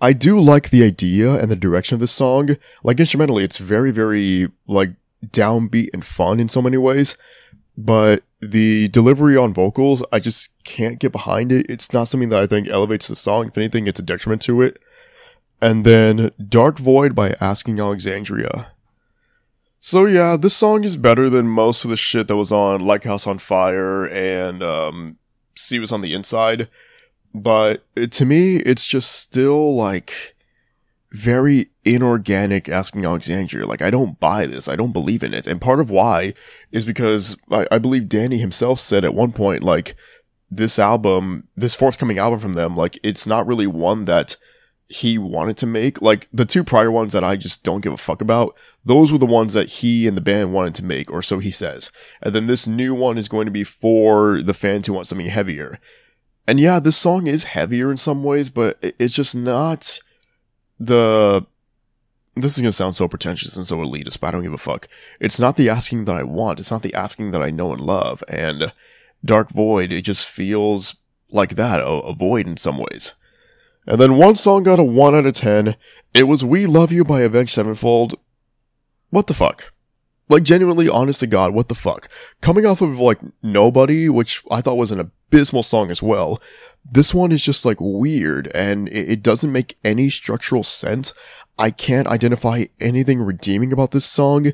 I 0.00 0.12
do 0.12 0.38
like 0.38 0.70
the 0.70 0.84
idea 0.84 1.34
and 1.34 1.50
the 1.50 1.56
direction 1.56 1.94
of 1.94 2.00
this 2.00 2.12
song. 2.12 2.50
Like 2.84 3.00
instrumentally, 3.00 3.42
it's 3.42 3.58
very, 3.58 3.90
very, 3.90 4.52
like, 4.68 4.92
downbeat 5.32 5.90
and 5.92 6.04
fun 6.04 6.40
in 6.40 6.48
so 6.48 6.62
many 6.62 6.76
ways, 6.76 7.16
but 7.76 8.22
the 8.40 8.88
delivery 8.88 9.36
on 9.36 9.54
vocals, 9.54 10.02
I 10.12 10.18
just 10.18 10.50
can't 10.64 10.98
get 10.98 11.12
behind 11.12 11.52
it. 11.52 11.66
It's 11.68 11.92
not 11.92 12.08
something 12.08 12.28
that 12.30 12.42
I 12.42 12.46
think 12.46 12.68
elevates 12.68 13.08
the 13.08 13.16
song. 13.16 13.48
If 13.48 13.58
anything, 13.58 13.86
it's 13.86 14.00
a 14.00 14.02
detriment 14.02 14.42
to 14.42 14.62
it. 14.62 14.78
And 15.60 15.84
then 15.84 16.30
Dark 16.48 16.78
Void 16.78 17.14
by 17.14 17.34
Asking 17.40 17.80
Alexandria. 17.80 18.72
So 19.80 20.04
yeah, 20.04 20.36
this 20.36 20.54
song 20.54 20.84
is 20.84 20.96
better 20.96 21.30
than 21.30 21.48
most 21.48 21.84
of 21.84 21.90
the 21.90 21.96
shit 21.96 22.28
that 22.28 22.36
was 22.36 22.52
on 22.52 22.80
Like 22.80 23.04
House 23.04 23.26
on 23.26 23.38
Fire 23.38 24.04
and 24.06 24.62
um 24.62 25.18
See 25.54 25.78
What's 25.78 25.92
on 25.92 26.02
the 26.02 26.12
Inside. 26.12 26.68
But 27.34 27.84
to 28.10 28.24
me, 28.24 28.56
it's 28.56 28.86
just 28.86 29.12
still 29.12 29.74
like 29.74 30.35
very 31.12 31.70
inorganic 31.84 32.68
asking 32.68 33.04
Alexandria. 33.04 33.66
Like, 33.66 33.82
I 33.82 33.90
don't 33.90 34.18
buy 34.18 34.46
this. 34.46 34.68
I 34.68 34.76
don't 34.76 34.92
believe 34.92 35.22
in 35.22 35.32
it. 35.32 35.46
And 35.46 35.60
part 35.60 35.80
of 35.80 35.90
why 35.90 36.34
is 36.72 36.84
because 36.84 37.36
I, 37.50 37.66
I 37.70 37.78
believe 37.78 38.08
Danny 38.08 38.38
himself 38.38 38.80
said 38.80 39.04
at 39.04 39.14
one 39.14 39.32
point, 39.32 39.62
like, 39.62 39.96
this 40.50 40.78
album, 40.78 41.48
this 41.56 41.74
forthcoming 41.74 42.18
album 42.18 42.40
from 42.40 42.54
them, 42.54 42.76
like, 42.76 42.98
it's 43.02 43.26
not 43.26 43.46
really 43.46 43.66
one 43.66 44.04
that 44.04 44.36
he 44.88 45.18
wanted 45.18 45.56
to 45.58 45.66
make. 45.66 46.00
Like, 46.00 46.28
the 46.32 46.44
two 46.44 46.62
prior 46.62 46.90
ones 46.90 47.12
that 47.12 47.24
I 47.24 47.36
just 47.36 47.64
don't 47.64 47.80
give 47.80 47.92
a 47.92 47.96
fuck 47.96 48.20
about, 48.20 48.56
those 48.84 49.10
were 49.10 49.18
the 49.18 49.26
ones 49.26 49.52
that 49.54 49.68
he 49.68 50.06
and 50.06 50.16
the 50.16 50.20
band 50.20 50.52
wanted 50.52 50.74
to 50.76 50.84
make, 50.84 51.10
or 51.10 51.22
so 51.22 51.38
he 51.38 51.50
says. 51.50 51.90
And 52.22 52.34
then 52.34 52.46
this 52.46 52.66
new 52.66 52.94
one 52.94 53.18
is 53.18 53.28
going 53.28 53.46
to 53.46 53.50
be 53.50 53.64
for 53.64 54.42
the 54.42 54.54
fans 54.54 54.86
who 54.86 54.92
want 54.92 55.06
something 55.06 55.26
heavier. 55.28 55.80
And 56.46 56.60
yeah, 56.60 56.78
this 56.78 56.96
song 56.96 57.26
is 57.26 57.44
heavier 57.44 57.90
in 57.90 57.96
some 57.96 58.22
ways, 58.22 58.50
but 58.50 58.78
it's 58.82 59.14
just 59.14 59.34
not 59.34 59.98
the 60.78 61.46
this 62.34 62.56
is 62.56 62.60
gonna 62.60 62.72
sound 62.72 62.94
so 62.94 63.08
pretentious 63.08 63.56
and 63.56 63.66
so 63.66 63.78
elitist, 63.78 64.20
but 64.20 64.28
I 64.28 64.30
don't 64.32 64.42
give 64.42 64.52
a 64.52 64.58
fuck. 64.58 64.88
It's 65.20 65.40
not 65.40 65.56
the 65.56 65.70
asking 65.70 66.04
that 66.04 66.16
I 66.16 66.22
want. 66.22 66.60
It's 66.60 66.70
not 66.70 66.82
the 66.82 66.94
asking 66.94 67.30
that 67.30 67.42
I 67.42 67.50
know 67.50 67.72
and 67.72 67.80
love. 67.80 68.22
And 68.28 68.72
Dark 69.24 69.48
Void, 69.50 69.90
it 69.90 70.02
just 70.02 70.26
feels 70.26 70.96
like 71.30 71.54
that, 71.54 71.80
a, 71.80 71.86
a 71.86 72.14
void 72.14 72.46
in 72.46 72.56
some 72.58 72.78
ways. 72.78 73.14
And 73.86 74.00
then 74.00 74.16
one 74.16 74.34
song 74.34 74.64
got 74.64 74.78
a 74.78 74.84
1 74.84 75.14
out 75.14 75.26
of 75.26 75.34
10. 75.34 75.76
It 76.12 76.24
was 76.24 76.44
We 76.44 76.66
Love 76.66 76.92
You 76.92 77.04
by 77.04 77.20
Avenged 77.20 77.52
Sevenfold. 77.52 78.16
What 79.10 79.28
the 79.28 79.34
fuck? 79.34 79.72
Like, 80.28 80.42
genuinely, 80.42 80.88
honest 80.88 81.20
to 81.20 81.26
God, 81.26 81.54
what 81.54 81.68
the 81.68 81.74
fuck? 81.74 82.08
Coming 82.40 82.66
off 82.66 82.80
of, 82.82 82.98
like, 82.98 83.20
Nobody, 83.42 84.08
which 84.08 84.42
I 84.50 84.60
thought 84.60 84.76
was 84.76 84.90
an 84.90 85.00
abysmal 85.00 85.62
song 85.62 85.90
as 85.90 86.02
well, 86.02 86.42
this 86.84 87.14
one 87.14 87.30
is 87.30 87.42
just, 87.42 87.64
like, 87.64 87.78
weird, 87.80 88.50
and 88.54 88.88
it, 88.88 89.10
it 89.10 89.22
doesn't 89.22 89.52
make 89.52 89.78
any 89.84 90.10
structural 90.10 90.64
sense. 90.64 91.12
I 91.58 91.70
can't 91.70 92.08
identify 92.08 92.64
anything 92.80 93.22
redeeming 93.22 93.72
about 93.72 93.92
this 93.92 94.04
song. 94.04 94.52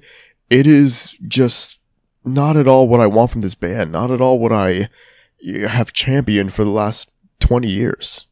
It 0.50 0.66
is 0.66 1.16
just 1.26 1.78
not 2.24 2.56
at 2.56 2.68
all 2.68 2.86
what 2.86 3.00
I 3.00 3.06
want 3.06 3.30
from 3.30 3.40
this 3.40 3.54
band, 3.54 3.92
not 3.92 4.10
at 4.10 4.20
all 4.20 4.38
what 4.38 4.52
I 4.52 4.88
have 5.66 5.92
championed 5.92 6.52
for 6.52 6.64
the 6.64 6.70
last 6.70 7.10
20 7.40 7.68
years. 7.68 8.26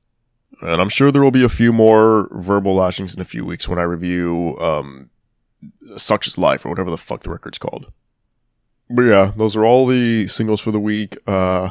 And 0.63 0.81
I'm 0.81 0.89
sure 0.89 1.11
there 1.11 1.23
will 1.23 1.31
be 1.31 1.43
a 1.43 1.49
few 1.49 1.73
more 1.73 2.29
verbal 2.33 2.75
lashings 2.75 3.15
in 3.15 3.21
a 3.21 3.25
few 3.25 3.45
weeks 3.45 3.69
when 3.69 3.79
I 3.79 3.83
review, 3.83 4.59
um, 4.61 5.11
such 5.97 6.27
as 6.27 6.39
Life 6.39 6.65
or 6.65 6.71
whatever 6.71 6.91
the 6.91 6.99
fuck 6.99 7.23
the 7.23 7.31
record's 7.31 7.59
called. 7.59 7.93
But 8.89 9.03
yeah, 9.03 9.33
those 9.37 9.57
are 9.57 9.65
all 9.65 9.87
the 9.87 10.27
singles 10.27 10.61
for 10.61 10.73
the 10.73 10.81
week. 10.81 11.17
Uh, 11.27 11.71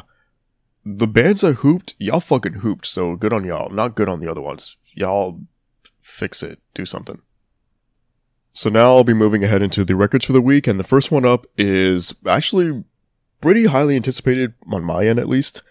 the 0.84 1.06
bands 1.06 1.42
that 1.42 1.56
hooped, 1.56 1.94
y'all 1.98 2.20
fucking 2.20 2.54
hooped, 2.54 2.86
so 2.86 3.14
good 3.16 3.32
on 3.32 3.44
y'all. 3.44 3.70
Not 3.70 3.94
good 3.94 4.08
on 4.08 4.20
the 4.20 4.30
other 4.30 4.40
ones. 4.40 4.76
Y'all 4.94 5.40
fix 6.00 6.42
it, 6.42 6.60
do 6.74 6.86
something. 6.86 7.20
So 8.52 8.70
now 8.70 8.96
I'll 8.96 9.04
be 9.04 9.14
moving 9.14 9.44
ahead 9.44 9.62
into 9.62 9.84
the 9.84 9.94
records 9.94 10.24
for 10.24 10.32
the 10.32 10.40
week, 10.40 10.66
and 10.66 10.80
the 10.80 10.84
first 10.84 11.12
one 11.12 11.24
up 11.24 11.46
is 11.56 12.14
actually 12.26 12.84
pretty 13.40 13.66
highly 13.66 13.96
anticipated 13.96 14.54
on 14.72 14.82
my 14.82 15.06
end 15.06 15.18
at 15.18 15.28
least. 15.28 15.62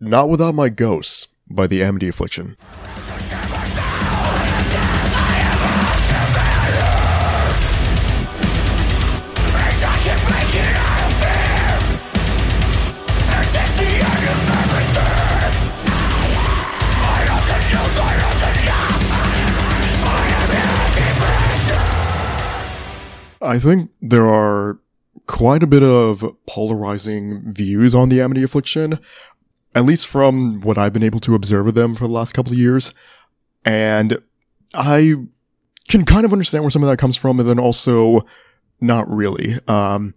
Not 0.00 0.28
Without 0.28 0.54
My 0.54 0.68
Ghosts 0.68 1.28
by 1.48 1.66
the 1.66 1.82
Amity 1.82 2.08
Affliction. 2.08 2.56
I 23.54 23.58
think 23.60 23.92
there 24.02 24.26
are 24.26 24.80
quite 25.26 25.62
a 25.62 25.68
bit 25.68 25.84
of 25.84 26.24
polarizing 26.48 27.52
views 27.52 27.94
on 27.94 28.08
the 28.08 28.20
Amity 28.20 28.42
Affliction, 28.42 28.98
at 29.76 29.84
least 29.84 30.08
from 30.08 30.60
what 30.60 30.76
I've 30.76 30.92
been 30.92 31.04
able 31.04 31.20
to 31.20 31.36
observe 31.36 31.68
of 31.68 31.74
them 31.74 31.94
for 31.94 32.08
the 32.08 32.12
last 32.12 32.32
couple 32.32 32.52
of 32.52 32.58
years. 32.58 32.92
And 33.64 34.18
I 34.74 35.14
can 35.86 36.04
kind 36.04 36.24
of 36.24 36.32
understand 36.32 36.64
where 36.64 36.70
some 36.70 36.82
of 36.82 36.88
that 36.88 36.96
comes 36.96 37.16
from, 37.16 37.38
and 37.38 37.48
then 37.48 37.60
also 37.60 38.26
not 38.80 39.08
really. 39.08 39.56
Um, 39.68 40.14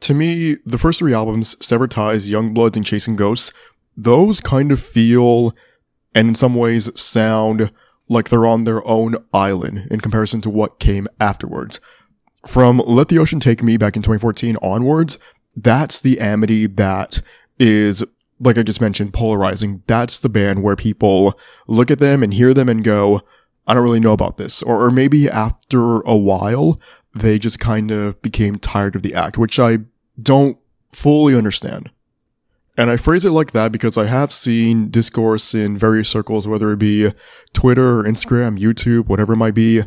to 0.00 0.14
me, 0.14 0.56
the 0.64 0.78
first 0.78 1.00
three 1.00 1.12
albums, 1.12 1.56
Severed 1.64 1.90
Ties, 1.90 2.30
Young 2.30 2.54
Bloods, 2.54 2.78
and 2.78 2.86
Chasing 2.86 3.14
Ghosts, 3.14 3.52
those 3.94 4.40
kind 4.40 4.72
of 4.72 4.80
feel 4.80 5.54
and 6.14 6.28
in 6.28 6.34
some 6.34 6.54
ways 6.54 6.98
sound 6.98 7.70
like 8.08 8.30
they're 8.30 8.46
on 8.46 8.64
their 8.64 8.86
own 8.86 9.16
island 9.34 9.86
in 9.90 10.00
comparison 10.00 10.40
to 10.40 10.50
what 10.50 10.80
came 10.80 11.08
afterwards. 11.20 11.78
From 12.46 12.78
Let 12.78 13.08
the 13.08 13.18
Ocean 13.18 13.40
Take 13.40 13.62
Me 13.62 13.76
back 13.76 13.96
in 13.96 14.02
2014 14.02 14.56
onwards, 14.62 15.18
that's 15.56 16.00
the 16.00 16.20
Amity 16.20 16.66
that 16.66 17.20
is, 17.58 18.04
like 18.40 18.58
I 18.58 18.62
just 18.62 18.80
mentioned, 18.80 19.12
polarizing. 19.12 19.82
That's 19.86 20.18
the 20.18 20.28
band 20.28 20.62
where 20.62 20.76
people 20.76 21.38
look 21.66 21.90
at 21.90 21.98
them 21.98 22.22
and 22.22 22.34
hear 22.34 22.52
them 22.52 22.68
and 22.68 22.84
go, 22.84 23.22
I 23.66 23.74
don't 23.74 23.82
really 23.82 24.00
know 24.00 24.12
about 24.12 24.36
this. 24.36 24.62
Or, 24.62 24.84
or 24.84 24.90
maybe 24.90 25.28
after 25.28 26.00
a 26.00 26.16
while, 26.16 26.78
they 27.14 27.38
just 27.38 27.60
kind 27.60 27.90
of 27.90 28.20
became 28.20 28.56
tired 28.56 28.96
of 28.96 29.02
the 29.02 29.14
act, 29.14 29.38
which 29.38 29.58
I 29.58 29.78
don't 30.20 30.58
fully 30.92 31.34
understand. 31.34 31.90
And 32.76 32.90
I 32.90 32.96
phrase 32.96 33.24
it 33.24 33.30
like 33.30 33.52
that 33.52 33.70
because 33.70 33.96
I 33.96 34.06
have 34.06 34.32
seen 34.32 34.90
discourse 34.90 35.54
in 35.54 35.78
various 35.78 36.08
circles, 36.08 36.48
whether 36.48 36.72
it 36.72 36.78
be 36.78 37.12
Twitter 37.52 38.02
Instagram, 38.02 38.58
YouTube, 38.58 39.06
whatever 39.06 39.34
it 39.34 39.38
might 39.38 39.54
be, 39.54 39.82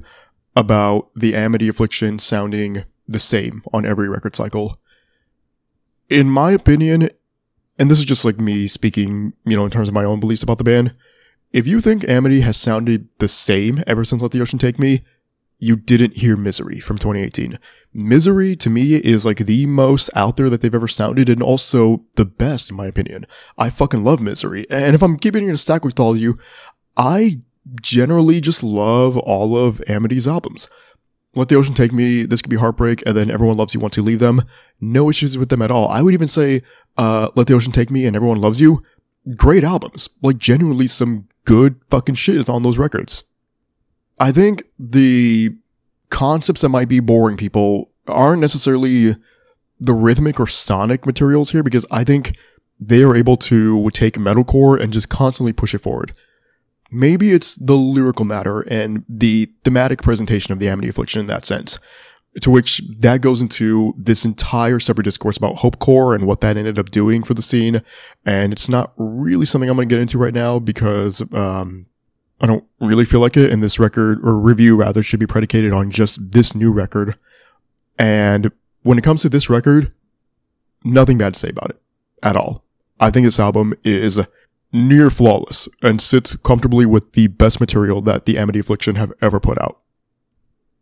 about 0.58 1.12
the 1.16 1.36
Amity 1.36 1.68
Affliction 1.68 2.18
sounding 2.18 2.84
the 3.08 3.20
same 3.20 3.62
on 3.72 3.86
every 3.86 4.10
record 4.10 4.36
cycle. 4.36 4.80
In 6.10 6.32
my 6.32 6.50
opinion, 6.50 7.12
and 7.78 7.92
this 7.92 8.00
is 8.00 8.06
just 8.06 8.26
like 8.26 8.40
me 8.40 8.68
speaking, 8.68 9.34
you 9.46 9.56
know, 9.56 9.66
in 9.66 9.70
terms 9.70 9.88
of 9.88 9.94
my 9.94 10.04
own 10.04 10.20
beliefs 10.20 10.42
about 10.42 10.58
the 10.58 10.64
band, 10.64 10.96
if 11.54 11.68
you 11.68 11.80
think 11.80 12.10
Amity 12.10 12.42
has 12.42 12.58
sounded 12.58 13.08
the 13.20 13.28
same 13.28 13.84
ever 13.86 14.04
since 14.04 14.20
Let 14.20 14.32
the 14.32 14.42
Ocean 14.42 14.58
Take 14.58 14.80
Me, 14.80 15.04
you 15.60 15.76
didn't 15.76 16.18
hear 16.18 16.36
Misery 16.36 16.80
from 16.80 16.98
2018. 16.98 17.60
Misery 17.94 18.56
to 18.56 18.70
me 18.72 18.96
is 18.96 19.28
like 19.28 19.38
the 19.38 19.68
most 19.68 20.10
out 20.16 20.38
there 20.38 20.50
that 20.50 20.62
they've 20.62 20.74
ever 20.74 20.88
sounded 20.88 21.30
and 21.30 21.44
also 21.44 22.04
the 22.16 22.26
best 22.26 22.72
in 22.72 22.76
my 22.76 22.88
opinion. 22.88 23.28
I 23.60 23.70
fucking 23.70 24.04
love 24.04 24.22
Misery. 24.22 24.66
And 24.72 24.96
if 24.96 25.04
I'm 25.04 25.20
keeping 25.20 25.44
it 25.44 25.50
in 25.50 25.56
a 25.56 25.60
stack 25.60 25.86
with 25.86 26.00
all 26.00 26.14
of 26.14 26.20
you, 26.20 26.40
I 26.96 27.42
generally 27.82 28.42
just 28.42 28.64
love 28.64 29.18
all 29.18 29.58
of 29.58 29.82
Amity's 29.88 30.28
albums. 30.28 30.70
Let 31.36 31.50
the 31.50 31.56
Ocean 31.56 31.76
Take 31.76 31.94
Me, 31.94 32.24
This 32.24 32.42
Could 32.42 32.50
Be 32.50 32.56
Heartbreak, 32.56 33.04
and 33.06 33.16
then 33.16 33.30
Everyone 33.30 33.58
Loves 33.58 33.74
You 33.74 33.80
Once 33.80 33.96
You 33.96 34.04
Leave 34.04 34.20
Them. 34.20 34.44
No 34.82 35.10
issues 35.10 35.38
with 35.38 35.50
them 35.50 35.62
at 35.62 35.70
all. 35.70 35.88
I 35.88 36.02
would 36.02 36.14
even 36.14 36.28
say, 36.28 36.64
uh, 36.98 37.30
Let 37.36 37.48
the 37.48 37.54
Ocean 37.54 37.72
Take 37.72 37.92
Me 37.92 38.06
and 38.06 38.16
Everyone 38.16 38.42
Loves 38.42 38.60
You. 38.60 38.82
Great 39.36 39.64
albums. 39.64 40.10
Like 40.22 40.38
genuinely 40.38 40.88
some 40.88 41.28
good 41.46 41.80
fucking 41.90 42.16
shit 42.16 42.38
is 42.38 42.50
on 42.50 42.64
those 42.64 42.78
records. 42.78 43.24
I 44.20 44.32
think 44.32 44.64
the 44.80 45.56
concepts 46.10 46.62
that 46.62 46.70
might 46.70 46.90
be 46.90 47.00
boring 47.00 47.38
people 47.38 47.92
aren't 48.08 48.42
necessarily 48.42 49.16
the 49.80 49.94
rhythmic 49.94 50.40
or 50.40 50.48
sonic 50.48 51.06
materials 51.06 51.52
here 51.52 51.62
because 51.62 51.86
I 51.92 52.04
think 52.04 52.36
they 52.80 53.04
are 53.04 53.16
able 53.16 53.38
to 53.38 53.90
take 53.92 54.16
metalcore 54.16 54.80
and 54.82 54.94
just 54.94 55.10
constantly 55.10 55.54
push 55.54 55.76
it 55.76 55.80
forward. 55.80 56.14
Maybe 56.92 57.34
it's 57.34 57.56
the 57.56 57.76
lyrical 57.76 58.26
matter 58.26 58.62
and 58.62 59.04
the 59.10 59.52
thematic 59.64 60.02
presentation 60.02 60.54
of 60.54 60.60
the 60.60 60.70
Amity 60.70 60.90
Affliction 60.90 61.22
in 61.22 61.28
that 61.28 61.46
sense, 61.46 61.80
to 62.42 62.50
which 62.50 62.82
that 63.00 63.22
goes 63.22 63.42
into 63.42 63.94
this 63.98 64.24
entire 64.24 64.80
separate 64.80 65.04
discourse 65.04 65.38
about 65.38 65.58
hopecore 65.58 66.16
and 66.16 66.26
what 66.26 66.42
that 66.42 66.58
ended 66.58 66.80
up 66.80 66.92
doing 66.92 67.24
for 67.24 67.34
the 67.34 67.42
scene. 67.42 67.82
And 68.26 68.54
it's 68.54 68.70
not 68.70 68.94
really 68.98 69.46
something 69.46 69.70
I'm 69.70 69.76
going 69.76 69.90
to 69.90 69.96
get 69.96 70.02
into 70.02 70.18
right 70.18 70.34
now 70.34 70.60
because, 70.60 71.22
um, 71.34 71.88
I 72.40 72.46
don't 72.46 72.64
really 72.80 73.06
feel 73.06 73.20
like 73.20 73.36
it. 73.36 73.52
And 73.52 73.64
this 73.64 73.80
record 73.80 74.20
or 74.24 74.38
review 74.38 74.76
rather 74.76 75.02
should 75.02 75.20
be 75.20 75.26
predicated 75.26 75.74
on 75.74 75.90
just 75.90 76.32
this 76.32 76.54
new 76.54 76.72
record. 76.72 77.16
And 77.98 78.52
when 78.84 79.00
it 79.00 79.04
comes 79.04 79.24
to 79.24 79.30
this 79.30 79.50
record, 79.50 79.92
nothing 80.84 81.18
bad 81.18 81.34
to 81.34 81.40
say 81.40 81.50
about 81.50 81.72
it 81.72 81.82
at 82.22 82.36
all. 82.36 82.64
I 83.00 83.10
think 83.10 83.26
this 83.26 83.40
album 83.40 83.74
is 83.84 84.22
near 84.74 85.10
flawless 85.10 85.68
and 85.82 86.02
sits 86.02 86.36
comfortably 86.38 86.86
with 86.86 87.14
the 87.14 87.28
best 87.28 87.60
material 87.60 88.02
that 88.02 88.26
the 88.26 88.38
Amity 88.38 88.60
Affliction 88.60 88.96
have 88.96 89.14
ever 89.22 89.40
put 89.40 89.60
out. 89.60 89.80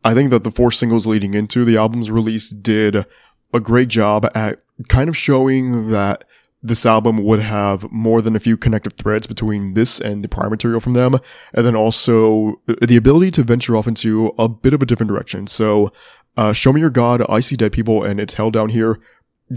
I 0.03 0.13
think 0.13 0.29
that 0.29 0.43
the 0.43 0.51
four 0.51 0.71
singles 0.71 1.07
leading 1.07 1.33
into 1.33 1.65
the 1.65 1.77
album's 1.77 2.11
release 2.11 2.49
did 2.49 3.05
a 3.53 3.59
great 3.59 3.87
job 3.87 4.29
at 4.35 4.61
kind 4.87 5.09
of 5.09 5.17
showing 5.17 5.89
that 5.89 6.25
this 6.61 6.85
album 6.85 7.17
would 7.17 7.39
have 7.39 7.91
more 7.91 8.21
than 8.21 8.35
a 8.35 8.39
few 8.39 8.57
connective 8.57 8.93
threads 8.93 9.27
between 9.27 9.73
this 9.73 10.01
and 10.01 10.23
the 10.23 10.29
prior 10.29 10.49
material 10.49 10.79
from 10.79 10.93
them, 10.93 11.15
and 11.53 11.65
then 11.65 11.75
also 11.75 12.59
the 12.65 12.97
ability 12.97 13.29
to 13.31 13.43
venture 13.43 13.77
off 13.77 13.87
into 13.87 14.33
a 14.39 14.49
bit 14.49 14.73
of 14.73 14.81
a 14.81 14.85
different 14.85 15.09
direction. 15.09 15.45
So, 15.45 15.91
uh, 16.37 16.53
Show 16.53 16.73
Me 16.73 16.81
Your 16.81 16.89
God, 16.89 17.23
I 17.29 17.39
See 17.39 17.55
Dead 17.55 17.71
People, 17.71 18.03
and 18.03 18.19
It's 18.19 18.33
Hell 18.33 18.49
Down 18.49 18.69
Here, 18.69 18.99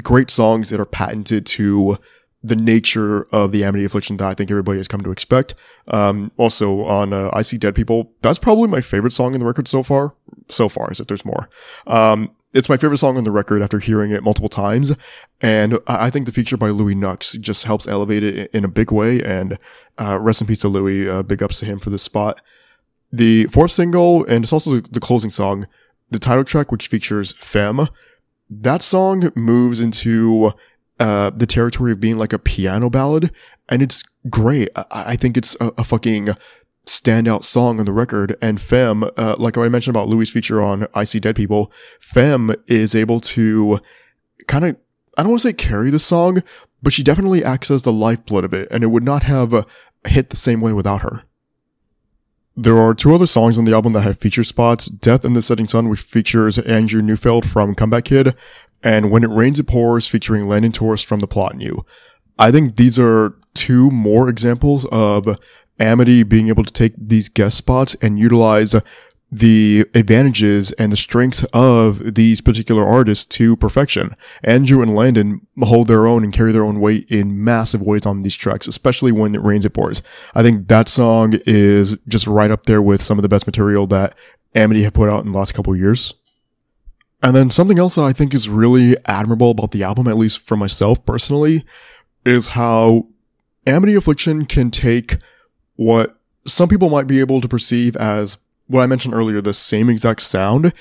great 0.02 0.28
songs 0.30 0.68
that 0.70 0.80
are 0.80 0.86
patented 0.86 1.46
to 1.46 1.98
the 2.42 2.56
nature 2.56 3.24
of 3.32 3.50
the 3.52 3.64
Amity 3.64 3.84
Affliction 3.84 4.16
that 4.18 4.28
I 4.28 4.34
think 4.34 4.50
everybody 4.50 4.78
has 4.78 4.88
come 4.88 5.00
to 5.00 5.10
expect. 5.10 5.54
Um, 5.88 6.30
also 6.36 6.84
on 6.84 7.12
uh, 7.12 7.30
I 7.32 7.42
See 7.42 7.58
Dead 7.58 7.74
People, 7.74 8.12
that's 8.22 8.38
probably 8.38 8.68
my 8.68 8.80
favorite 8.80 9.12
song 9.12 9.34
in 9.34 9.40
the 9.40 9.46
record 9.46 9.66
so 9.66 9.82
far. 9.82 10.14
So 10.48 10.68
far, 10.68 10.90
as 10.90 11.00
if 11.00 11.08
there's 11.08 11.24
more. 11.24 11.50
Um, 11.86 12.30
it's 12.54 12.68
my 12.68 12.76
favorite 12.78 12.98
song 12.98 13.18
on 13.18 13.24
the 13.24 13.30
record 13.30 13.60
after 13.60 13.78
hearing 13.78 14.10
it 14.10 14.22
multiple 14.22 14.48
times. 14.48 14.94
And 15.40 15.78
I 15.86 16.08
think 16.10 16.26
the 16.26 16.32
feature 16.32 16.56
by 16.56 16.70
Louie 16.70 16.94
Knuxx 16.94 17.38
just 17.40 17.64
helps 17.64 17.86
elevate 17.86 18.22
it 18.22 18.50
in 18.52 18.64
a 18.64 18.68
big 18.68 18.90
way. 18.90 19.22
And, 19.22 19.58
uh, 19.98 20.18
rest 20.18 20.40
in 20.40 20.46
peace 20.46 20.60
to 20.60 20.68
Louis. 20.68 21.08
Uh, 21.08 21.22
big 21.22 21.42
ups 21.42 21.58
to 21.58 21.66
him 21.66 21.78
for 21.78 21.90
this 21.90 22.02
spot. 22.02 22.40
The 23.12 23.46
fourth 23.46 23.70
single, 23.72 24.24
and 24.24 24.44
it's 24.44 24.52
also 24.52 24.80
the 24.80 25.00
closing 25.00 25.30
song, 25.30 25.66
the 26.10 26.18
title 26.18 26.44
track, 26.44 26.72
which 26.72 26.88
features 26.88 27.34
Phem. 27.38 27.88
That 28.50 28.80
song 28.80 29.30
moves 29.34 29.80
into, 29.80 30.52
uh, 30.98 31.30
the 31.30 31.46
territory 31.46 31.92
of 31.92 32.00
being 32.00 32.18
like 32.18 32.32
a 32.32 32.38
piano 32.38 32.90
ballad. 32.90 33.30
And 33.68 33.82
it's 33.82 34.02
great. 34.28 34.68
I, 34.76 34.84
I 34.90 35.16
think 35.16 35.36
it's 35.36 35.56
a, 35.60 35.72
a 35.78 35.84
fucking 35.84 36.30
standout 36.86 37.44
song 37.44 37.78
on 37.78 37.84
the 37.84 37.92
record. 37.92 38.36
And 38.40 38.60
Phem, 38.60 39.04
uh, 39.16 39.36
like 39.38 39.58
I 39.58 39.68
mentioned 39.68 39.94
about 39.94 40.08
Louis' 40.08 40.30
feature 40.30 40.62
on 40.62 40.86
I 40.94 41.04
See 41.04 41.20
Dead 41.20 41.36
People, 41.36 41.70
Phem 42.00 42.54
is 42.66 42.94
able 42.94 43.20
to 43.20 43.80
kind 44.46 44.64
of, 44.64 44.76
I 45.16 45.22
don't 45.22 45.32
want 45.32 45.42
to 45.42 45.48
say 45.48 45.52
carry 45.52 45.90
the 45.90 45.98
song, 45.98 46.42
but 46.82 46.92
she 46.92 47.02
definitely 47.02 47.44
acts 47.44 47.70
as 47.70 47.82
the 47.82 47.92
lifeblood 47.92 48.44
of 48.44 48.54
it, 48.54 48.68
and 48.70 48.82
it 48.82 48.86
would 48.86 49.02
not 49.02 49.24
have 49.24 49.52
uh, 49.52 49.64
hit 50.06 50.30
the 50.30 50.36
same 50.36 50.60
way 50.60 50.72
without 50.72 51.02
her. 51.02 51.24
There 52.56 52.78
are 52.78 52.94
two 52.94 53.14
other 53.14 53.26
songs 53.26 53.58
on 53.58 53.64
the 53.64 53.72
album 53.74 53.92
that 53.92 54.02
have 54.02 54.18
feature 54.18 54.44
spots, 54.44 54.86
Death 54.86 55.24
in 55.24 55.32
the 55.32 55.42
Setting 55.42 55.68
Sun, 55.68 55.88
which 55.88 56.00
features 56.00 56.58
Andrew 56.58 57.02
Neufeld 57.02 57.48
from 57.48 57.74
Comeback 57.74 58.04
Kid, 58.06 58.34
and 58.82 59.10
When 59.10 59.24
It 59.24 59.30
Rains 59.30 59.58
It 59.58 59.66
Pours 59.66 60.06
featuring 60.06 60.48
Landon 60.48 60.72
Torres 60.72 61.02
from 61.02 61.20
The 61.20 61.26
Plot 61.26 61.60
You. 61.60 61.84
I 62.38 62.52
think 62.52 62.76
these 62.76 62.98
are 62.98 63.36
two 63.54 63.90
more 63.90 64.28
examples 64.28 64.86
of 64.86 65.38
Amity 65.80 66.22
being 66.22 66.48
able 66.48 66.64
to 66.64 66.72
take 66.72 66.94
these 66.96 67.28
guest 67.28 67.56
spots 67.56 67.96
and 68.00 68.18
utilize 68.18 68.74
the 69.30 69.84
advantages 69.94 70.72
and 70.72 70.90
the 70.90 70.96
strengths 70.96 71.44
of 71.52 72.14
these 72.14 72.40
particular 72.40 72.86
artists 72.86 73.26
to 73.26 73.56
perfection. 73.56 74.16
Andrew 74.42 74.82
and 74.82 74.94
Landon 74.94 75.46
hold 75.60 75.86
their 75.86 76.06
own 76.06 76.24
and 76.24 76.32
carry 76.32 76.50
their 76.50 76.64
own 76.64 76.80
weight 76.80 77.06
in 77.10 77.44
massive 77.44 77.82
ways 77.82 78.06
on 78.06 78.22
these 78.22 78.36
tracks, 78.36 78.66
especially 78.66 79.12
when 79.12 79.34
it 79.34 79.42
rains 79.42 79.64
it 79.64 79.74
pours. 79.74 80.02
I 80.34 80.42
think 80.42 80.68
that 80.68 80.88
song 80.88 81.34
is 81.46 81.96
just 82.08 82.26
right 82.26 82.50
up 82.50 82.64
there 82.64 82.80
with 82.80 83.02
some 83.02 83.18
of 83.18 83.22
the 83.22 83.28
best 83.28 83.46
material 83.46 83.86
that 83.88 84.16
Amity 84.54 84.84
have 84.84 84.94
put 84.94 85.10
out 85.10 85.24
in 85.24 85.32
the 85.32 85.38
last 85.38 85.52
couple 85.52 85.76
years. 85.76 86.14
And 87.22 87.34
then 87.34 87.50
something 87.50 87.78
else 87.78 87.96
that 87.96 88.02
I 88.04 88.12
think 88.12 88.32
is 88.32 88.48
really 88.48 88.96
admirable 89.06 89.50
about 89.50 89.72
the 89.72 89.82
album, 89.82 90.06
at 90.06 90.16
least 90.16 90.46
for 90.46 90.56
myself 90.56 91.04
personally, 91.04 91.64
is 92.24 92.48
how 92.48 93.08
Amity 93.66 93.94
Affliction 93.94 94.44
can 94.46 94.70
take 94.70 95.16
what 95.76 96.18
some 96.46 96.68
people 96.68 96.90
might 96.90 97.06
be 97.06 97.20
able 97.20 97.40
to 97.40 97.48
perceive 97.48 97.96
as 97.96 98.38
what 98.66 98.82
I 98.82 98.86
mentioned 98.86 99.14
earlier, 99.14 99.40
the 99.40 99.54
same 99.54 99.90
exact 99.90 100.22
sound, 100.22 100.72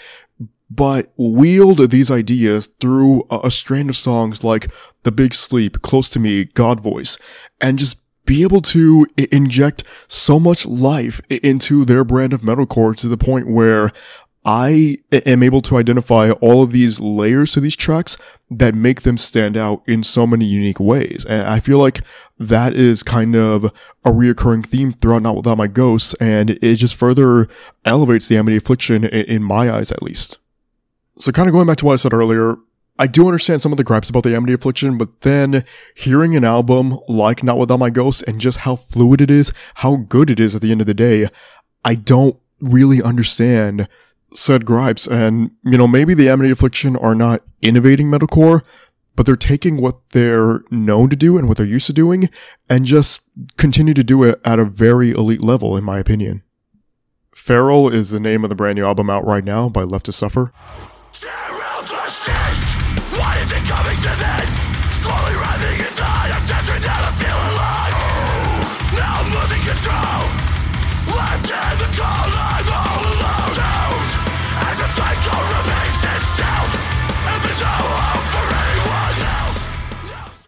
but 0.70 1.12
wield 1.18 1.90
these 1.90 2.12
ideas 2.12 2.68
through 2.80 3.26
a, 3.32 3.50
strand 3.50 3.90
of 3.90 3.96
songs 3.96 4.44
like 4.44 4.68
The 5.04 5.12
Big 5.12 5.34
Sleep, 5.34 5.82
Close 5.82 6.10
to 6.12 6.20
Me, 6.20 6.46
God 6.46 6.82
Voice, 6.82 7.18
and 7.62 7.80
just 7.80 8.02
be 8.26 8.44
able 8.44 8.62
to 8.62 9.08
inject 9.18 9.86
so 10.10 10.38
much 10.40 10.66
life 10.66 11.22
into 11.30 11.86
their 11.86 12.04
brand 12.04 12.34
of 12.34 12.42
metalcore 12.42 12.96
to 12.98 13.08
the 13.08 13.18
point 13.18 13.48
where 13.48 13.92
I 14.48 15.00
am 15.12 15.44
able 15.44 15.60
to 15.64 15.76
identify 15.76 16.32
all 16.32 16.64
of 16.64 16.72
these 16.72 17.02
layers 17.02 17.52
to 17.52 17.60
these 17.60 17.76
tracks 17.76 18.16
that 18.50 18.74
make 18.74 19.02
them 19.02 19.18
stand 19.18 19.58
out 19.58 19.84
in 19.86 20.04
so 20.04 20.26
many 20.26 20.46
unique 20.46 20.80
ways. 20.80 21.26
And 21.28 21.46
I 21.46 21.60
feel 21.60 21.80
like 21.80 22.00
that 22.40 22.74
is 22.74 23.04
kind 23.04 23.36
of 23.36 23.66
a 24.06 24.10
reoccurring 24.10 24.66
theme 24.66 24.94
throughout 24.94 25.22
Not 25.22 25.36
Without 25.36 25.58
My 25.58 25.68
Ghosts, 25.68 26.14
and 26.14 26.52
it 26.62 26.76
just 26.76 26.96
further 26.96 27.50
elevates 27.84 28.30
the 28.30 28.38
Amity 28.38 28.56
Affliction 28.56 29.04
in 29.04 29.44
my 29.44 29.70
eyes, 29.70 29.92
at 29.92 30.02
least. 30.02 30.38
So 31.18 31.34
kind 31.34 31.50
of 31.50 31.54
going 31.54 31.68
back 31.68 31.78
to 31.80 31.86
what 31.86 31.94
I 31.94 31.98
said 31.98 32.14
earlier, 32.14 32.56
I 32.98 33.08
do 33.08 33.28
understand 33.28 33.62
some 33.62 33.74
of 33.74 33.78
the 33.78 33.84
gripes 33.84 34.10
about 34.10 34.24
the 34.24 34.34
Amity 34.34 34.54
Affliction, 34.54 34.98
but 34.98 35.22
then 35.22 35.66
hearing 35.94 36.38
an 36.38 36.46
album 36.46 36.98
like 37.10 37.44
Not 37.44 37.58
Without 37.58 37.80
My 37.80 37.90
Ghosts 37.90 38.24
and 38.24 38.40
just 38.40 38.60
how 38.60 38.78
fluid 38.78 39.20
it 39.20 39.30
is, 39.30 39.52
how 39.76 39.98
good 39.98 40.30
it 40.30 40.40
is 40.40 40.56
at 40.56 40.62
the 40.62 40.72
end 40.72 40.80
of 40.80 40.88
the 40.88 40.94
day, 40.94 41.28
I 41.84 41.96
don't 41.96 42.40
really 42.62 43.04
understand 43.04 43.90
said 44.38 44.66
gripes. 44.66 45.08
And, 45.08 45.52
you 45.64 45.78
know, 45.78 45.88
maybe 45.88 46.14
the 46.14 46.30
Amity 46.30 46.52
Affliction 46.52 46.96
are 46.96 47.16
not 47.16 47.42
innovating 47.62 48.08
metalcore, 48.08 48.62
but 49.16 49.26
they're 49.26 49.36
taking 49.36 49.78
what 49.78 49.98
they're 50.12 50.62
known 50.70 51.10
to 51.10 51.16
do 51.16 51.38
and 51.38 51.48
what 51.48 51.58
they're 51.58 51.66
used 51.66 51.88
to 51.88 51.94
doing 51.94 52.30
and 52.70 52.86
just 52.86 53.22
continue 53.58 53.96
to 53.96 54.04
do 54.04 54.24
it 54.24 54.40
at 54.46 54.60
a 54.60 54.66
very 54.66 55.12
elite 55.12 55.44
level, 55.44 55.76
in 55.76 55.84
my 55.84 55.98
opinion. 55.98 56.44
Feral 57.34 57.90
is 57.90 58.12
the 58.12 58.20
name 58.20 58.44
of 58.44 58.50
the 58.50 58.56
brand 58.56 58.78
new 58.78 58.86
album 58.86 59.10
out 59.10 59.26
right 59.26 59.44
now 59.44 59.70
by 59.70 59.84
Left 59.84 60.06
to 60.06 60.12
Suffer. 60.12 60.52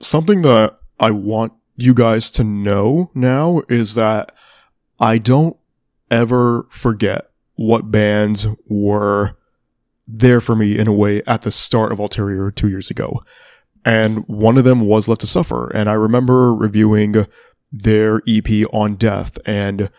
Something 0.09 0.41
that 0.41 0.79
I 0.99 1.11
want 1.11 1.53
you 1.75 1.93
guys 1.93 2.29
to 2.31 2.43
know 2.43 3.11
now 3.13 3.61
is 3.69 3.95
that 3.95 4.33
I 4.99 5.17
don't 5.17 5.55
ever 6.11 6.67
forget 6.71 7.29
what 7.55 7.91
bands 7.91 8.47
were 8.67 9.37
there 10.07 10.41
for 10.41 10.55
me 10.55 10.77
in 10.77 10.87
a 10.87 10.93
way 10.93 11.21
at 11.27 11.43
the 11.43 11.51
start 11.51 11.91
of 11.91 11.99
Ulterior 11.99 12.51
two 12.51 12.67
years 12.67 12.89
ago. 12.89 13.21
And 13.85 14.27
one 14.27 14.57
of 14.57 14.63
them 14.63 14.79
was 14.79 15.07
Left 15.07 15.21
to 15.21 15.27
Suffer. 15.27 15.69
And 15.69 15.89
I 15.89 15.93
remember 15.93 16.53
reviewing 16.53 17.27
their 17.71 18.21
EP 18.27 18.65
on 18.73 18.95
Death 18.95 19.37
and 19.45 19.91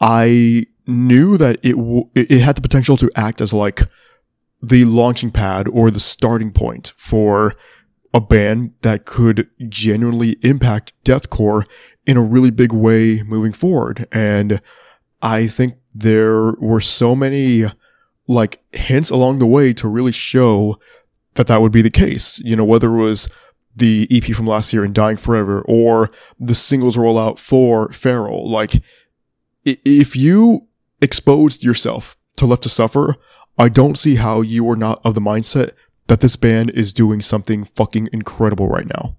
I 0.00 0.66
knew 0.86 1.36
that 1.36 1.58
it, 1.62 1.76
w- 1.76 2.08
it 2.14 2.40
had 2.40 2.56
the 2.56 2.62
potential 2.62 2.96
to 2.96 3.10
act 3.14 3.40
as 3.40 3.52
like 3.52 3.82
the 4.62 4.84
launching 4.86 5.30
pad 5.30 5.68
or 5.68 5.90
the 5.90 6.00
starting 6.00 6.50
point 6.50 6.94
for 6.96 7.54
a 8.14 8.20
band 8.20 8.72
that 8.82 9.04
could 9.04 9.50
genuinely 9.68 10.36
impact 10.42 10.92
deathcore 11.04 11.66
in 12.06 12.16
a 12.16 12.22
really 12.22 12.50
big 12.50 12.72
way 12.72 13.22
moving 13.24 13.52
forward. 13.52 14.06
And 14.12 14.62
I 15.20 15.48
think 15.48 15.74
there 15.92 16.52
were 16.52 16.80
so 16.80 17.16
many 17.16 17.64
like 18.28 18.62
hints 18.72 19.10
along 19.10 19.40
the 19.40 19.46
way 19.46 19.72
to 19.74 19.88
really 19.88 20.12
show 20.12 20.78
that 21.34 21.48
that 21.48 21.60
would 21.60 21.72
be 21.72 21.82
the 21.82 21.90
case. 21.90 22.38
You 22.38 22.54
know, 22.54 22.64
whether 22.64 22.88
it 22.94 23.02
was 23.02 23.28
the 23.74 24.06
EP 24.10 24.34
from 24.34 24.46
last 24.46 24.72
year 24.72 24.84
and 24.84 24.94
Dying 24.94 25.16
Forever 25.16 25.62
or 25.62 26.10
the 26.38 26.54
singles 26.54 26.96
rollout 26.96 27.40
for 27.40 27.92
Feral. 27.92 28.48
Like, 28.48 28.80
if 29.64 30.14
you 30.14 30.68
exposed 31.00 31.64
yourself 31.64 32.16
to 32.36 32.46
Left 32.46 32.62
to 32.62 32.68
Suffer, 32.68 33.16
I 33.58 33.68
don't 33.68 33.98
see 33.98 34.16
how 34.16 34.40
you 34.40 34.62
were 34.62 34.76
not 34.76 35.00
of 35.04 35.14
the 35.14 35.20
mindset 35.20 35.72
that 36.06 36.20
this 36.20 36.36
band 36.36 36.70
is 36.70 36.92
doing 36.92 37.20
something 37.20 37.64
fucking 37.64 38.08
incredible 38.12 38.68
right 38.68 38.86
now. 38.86 39.16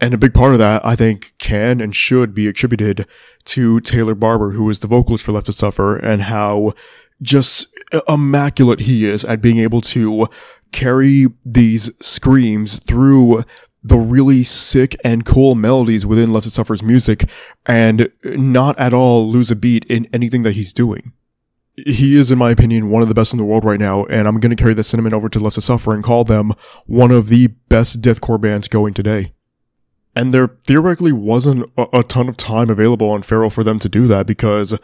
And 0.00 0.12
a 0.12 0.18
big 0.18 0.34
part 0.34 0.52
of 0.52 0.58
that, 0.58 0.84
I 0.84 0.94
think, 0.94 1.32
can 1.38 1.80
and 1.80 1.94
should 1.94 2.34
be 2.34 2.46
attributed 2.48 3.06
to 3.46 3.80
Taylor 3.80 4.14
Barber, 4.14 4.50
who 4.50 4.68
is 4.68 4.80
the 4.80 4.86
vocalist 4.86 5.24
for 5.24 5.32
Left 5.32 5.46
to 5.46 5.52
Suffer, 5.52 5.96
and 5.96 6.22
how 6.22 6.74
just 7.22 7.66
immaculate 8.08 8.80
he 8.80 9.06
is 9.06 9.24
at 9.24 9.40
being 9.40 9.58
able 9.58 9.80
to 9.80 10.28
carry 10.72 11.28
these 11.44 11.90
screams 12.04 12.78
through 12.80 13.44
the 13.82 13.96
really 13.96 14.42
sick 14.42 14.96
and 15.04 15.24
cool 15.24 15.54
melodies 15.54 16.04
within 16.04 16.32
Left 16.32 16.44
to 16.44 16.50
Suffer's 16.50 16.82
music 16.82 17.28
and 17.64 18.10
not 18.24 18.78
at 18.78 18.92
all 18.92 19.30
lose 19.30 19.50
a 19.50 19.56
beat 19.56 19.84
in 19.86 20.08
anything 20.12 20.42
that 20.42 20.56
he's 20.56 20.72
doing 20.72 21.12
he 21.76 22.16
is, 22.16 22.30
in 22.30 22.38
my 22.38 22.50
opinion, 22.50 22.88
one 22.88 23.02
of 23.02 23.08
the 23.08 23.14
best 23.14 23.34
in 23.34 23.38
the 23.38 23.44
world 23.44 23.64
right 23.64 23.80
now, 23.80 24.04
and 24.06 24.26
I'm 24.26 24.40
going 24.40 24.54
to 24.54 24.60
carry 24.60 24.74
the 24.74 24.84
sentiment 24.84 25.14
over 25.14 25.28
to 25.28 25.38
Left 25.38 25.56
to 25.56 25.60
Suffer 25.60 25.92
and 25.92 26.02
call 26.02 26.24
them 26.24 26.52
one 26.86 27.10
of 27.10 27.28
the 27.28 27.48
best 27.68 28.00
deathcore 28.00 28.40
bands 28.40 28.68
going 28.68 28.94
today. 28.94 29.32
And 30.14 30.32
there 30.32 30.48
theoretically 30.66 31.12
wasn't 31.12 31.70
a, 31.76 31.98
a 31.98 32.02
ton 32.02 32.28
of 32.28 32.38
time 32.38 32.70
available 32.70 33.10
on 33.10 33.22
Feral 33.22 33.50
for 33.50 33.62
them 33.62 33.78
to 33.80 33.88
do 33.88 34.06
that 34.06 34.26
because 34.26 34.78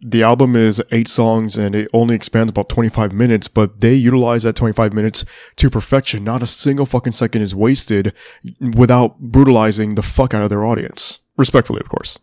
the 0.00 0.22
album 0.22 0.54
is 0.54 0.80
eight 0.92 1.08
songs 1.08 1.56
and 1.56 1.74
it 1.74 1.88
only 1.92 2.14
expands 2.14 2.50
about 2.50 2.68
25 2.68 3.12
minutes, 3.12 3.48
but 3.48 3.80
they 3.80 3.94
utilize 3.94 4.44
that 4.44 4.54
25 4.54 4.92
minutes 4.92 5.24
to 5.56 5.70
perfection. 5.70 6.22
Not 6.22 6.42
a 6.42 6.46
single 6.46 6.86
fucking 6.86 7.14
second 7.14 7.42
is 7.42 7.54
wasted 7.54 8.12
without 8.60 9.18
brutalizing 9.18 9.96
the 9.96 10.02
fuck 10.02 10.34
out 10.34 10.42
of 10.42 10.50
their 10.50 10.64
audience. 10.64 11.20
Respectfully, 11.36 11.80
of 11.80 11.88
course. 11.88 12.18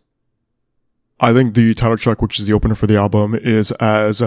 I 1.24 1.32
think 1.32 1.54
the 1.54 1.72
title 1.72 1.96
track, 1.96 2.20
which 2.20 2.38
is 2.38 2.46
the 2.46 2.52
opener 2.52 2.74
for 2.74 2.86
the 2.86 2.96
album, 2.96 3.34
is 3.34 3.72
as 3.72 4.22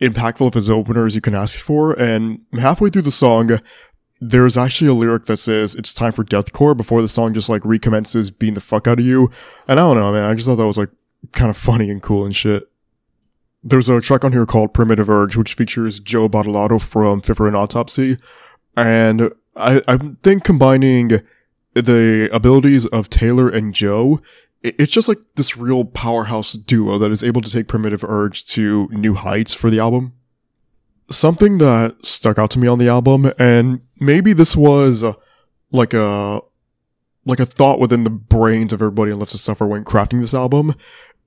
impactful 0.00 0.54
of 0.54 0.68
an 0.68 0.72
opener 0.72 1.04
as 1.04 1.16
you 1.16 1.20
can 1.20 1.34
ask 1.34 1.58
for. 1.58 1.92
And 1.94 2.42
halfway 2.52 2.90
through 2.90 3.02
the 3.02 3.10
song, 3.10 3.58
there's 4.20 4.56
actually 4.56 4.88
a 4.88 4.94
lyric 4.94 5.26
that 5.26 5.38
says 5.38 5.74
it's 5.74 5.92
time 5.92 6.12
for 6.12 6.22
deathcore 6.24 6.76
before 6.76 7.02
the 7.02 7.08
song 7.08 7.34
just 7.34 7.48
like 7.48 7.64
recommences 7.64 8.30
being 8.30 8.54
the 8.54 8.60
fuck 8.60 8.86
out 8.86 9.00
of 9.00 9.04
you. 9.04 9.32
And 9.66 9.80
I 9.80 9.82
don't 9.82 9.96
know, 9.96 10.12
man. 10.12 10.30
I 10.30 10.34
just 10.34 10.46
thought 10.46 10.56
that 10.56 10.66
was 10.66 10.78
like 10.78 10.90
kind 11.32 11.50
of 11.50 11.56
funny 11.56 11.90
and 11.90 12.00
cool 12.00 12.24
and 12.24 12.36
shit. 12.36 12.70
There's 13.64 13.88
a 13.88 14.00
track 14.00 14.24
on 14.24 14.30
here 14.30 14.46
called 14.46 14.72
Primitive 14.72 15.10
Urge, 15.10 15.36
which 15.36 15.54
features 15.54 15.98
Joe 15.98 16.28
Badolato 16.28 16.80
from 16.80 17.20
Fit 17.20 17.40
and 17.40 17.56
Autopsy. 17.56 18.16
And 18.76 19.32
I, 19.56 19.82
I 19.88 19.98
think 20.22 20.44
combining 20.44 21.20
the 21.74 22.30
abilities 22.32 22.86
of 22.86 23.10
Taylor 23.10 23.48
and 23.48 23.74
Joe 23.74 24.20
it's 24.62 24.92
just 24.92 25.08
like 25.08 25.18
this 25.36 25.56
real 25.56 25.84
powerhouse 25.84 26.52
duo 26.52 26.98
that 26.98 27.10
is 27.10 27.22
able 27.22 27.40
to 27.40 27.50
take 27.50 27.68
Primitive 27.68 28.02
Urge 28.04 28.44
to 28.46 28.88
new 28.88 29.14
heights 29.14 29.54
for 29.54 29.70
the 29.70 29.78
album. 29.78 30.14
Something 31.10 31.58
that 31.58 32.04
stuck 32.04 32.38
out 32.38 32.50
to 32.50 32.58
me 32.58 32.68
on 32.68 32.78
the 32.78 32.88
album, 32.88 33.32
and 33.38 33.80
maybe 34.00 34.32
this 34.32 34.56
was 34.56 35.04
uh, 35.04 35.14
like 35.70 35.94
a 35.94 36.40
like 37.24 37.40
a 37.40 37.46
thought 37.46 37.78
within 37.78 38.04
the 38.04 38.10
brains 38.10 38.72
of 38.72 38.80
everybody 38.80 39.12
in 39.12 39.18
Left 39.18 39.30
to 39.32 39.38
Suffer 39.38 39.66
when 39.66 39.84
crafting 39.84 40.20
this 40.20 40.34
album, 40.34 40.74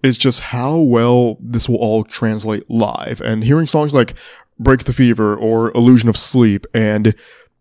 is 0.04 0.18
just 0.18 0.40
how 0.40 0.78
well 0.78 1.38
this 1.40 1.70
will 1.70 1.78
all 1.78 2.04
translate 2.04 2.70
live. 2.70 3.22
And 3.22 3.44
hearing 3.44 3.68
songs 3.68 3.94
like 3.94 4.16
Break 4.60 4.84
the 4.84 4.94
Fever 4.94 5.36
or 5.36 5.72
Illusion 5.72 6.10
of 6.10 6.18
Sleep 6.18 6.66
and 6.74 7.16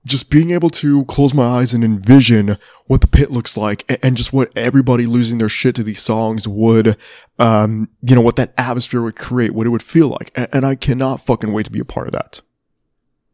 just 0.06 0.30
being 0.30 0.50
able 0.50 0.70
to 0.70 1.04
close 1.04 1.34
my 1.34 1.44
eyes 1.44 1.74
and 1.74 1.84
envision 1.84 2.56
what 2.86 3.02
the 3.02 3.06
pit 3.06 3.30
looks 3.30 3.56
like 3.56 3.84
and, 4.02 4.16
just 4.16 4.32
what 4.32 4.50
everybody 4.56 5.06
losing 5.06 5.38
their 5.38 5.48
shit 5.48 5.74
to 5.74 5.82
these 5.82 6.00
songs 6.00 6.48
would, 6.48 6.96
um, 7.38 7.88
you 8.00 8.14
know, 8.14 8.20
what 8.20 8.36
that 8.36 8.54
atmosphere 8.56 9.02
would 9.02 9.16
create, 9.16 9.52
what 9.52 9.66
it 9.66 9.70
would 9.70 9.82
feel 9.82 10.08
like. 10.08 10.30
And, 10.34 10.48
and 10.52 10.66
I 10.66 10.74
cannot 10.74 11.24
fucking 11.26 11.52
wait 11.52 11.66
to 11.66 11.72
be 11.72 11.80
a 11.80 11.84
part 11.84 12.06
of 12.06 12.12
that. 12.12 12.40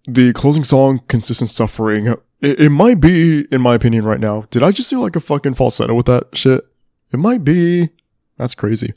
The 0.07 0.33
closing 0.33 0.64
song, 0.64 1.02
Consistent 1.09 1.50
Suffering, 1.50 2.09
it, 2.40 2.61
it 2.61 2.70
might 2.70 3.00
be, 3.00 3.46
in 3.52 3.61
my 3.61 3.74
opinion 3.74 4.05
right 4.05 4.20
now, 4.20 4.46
did 4.50 4.62
I 4.62 4.72
just 4.72 4.90
do 4.90 5.00
like 5.00 5.16
a 5.16 5.20
fucking 5.20 5.55
falsetto 5.55 5.94
with 5.94 6.07
that 6.07 6.37
shit? 6.37 6.66
It 7.12 7.18
might 7.18 7.44
be. 7.44 7.90
That's 8.37 8.55
crazy. 8.55 8.92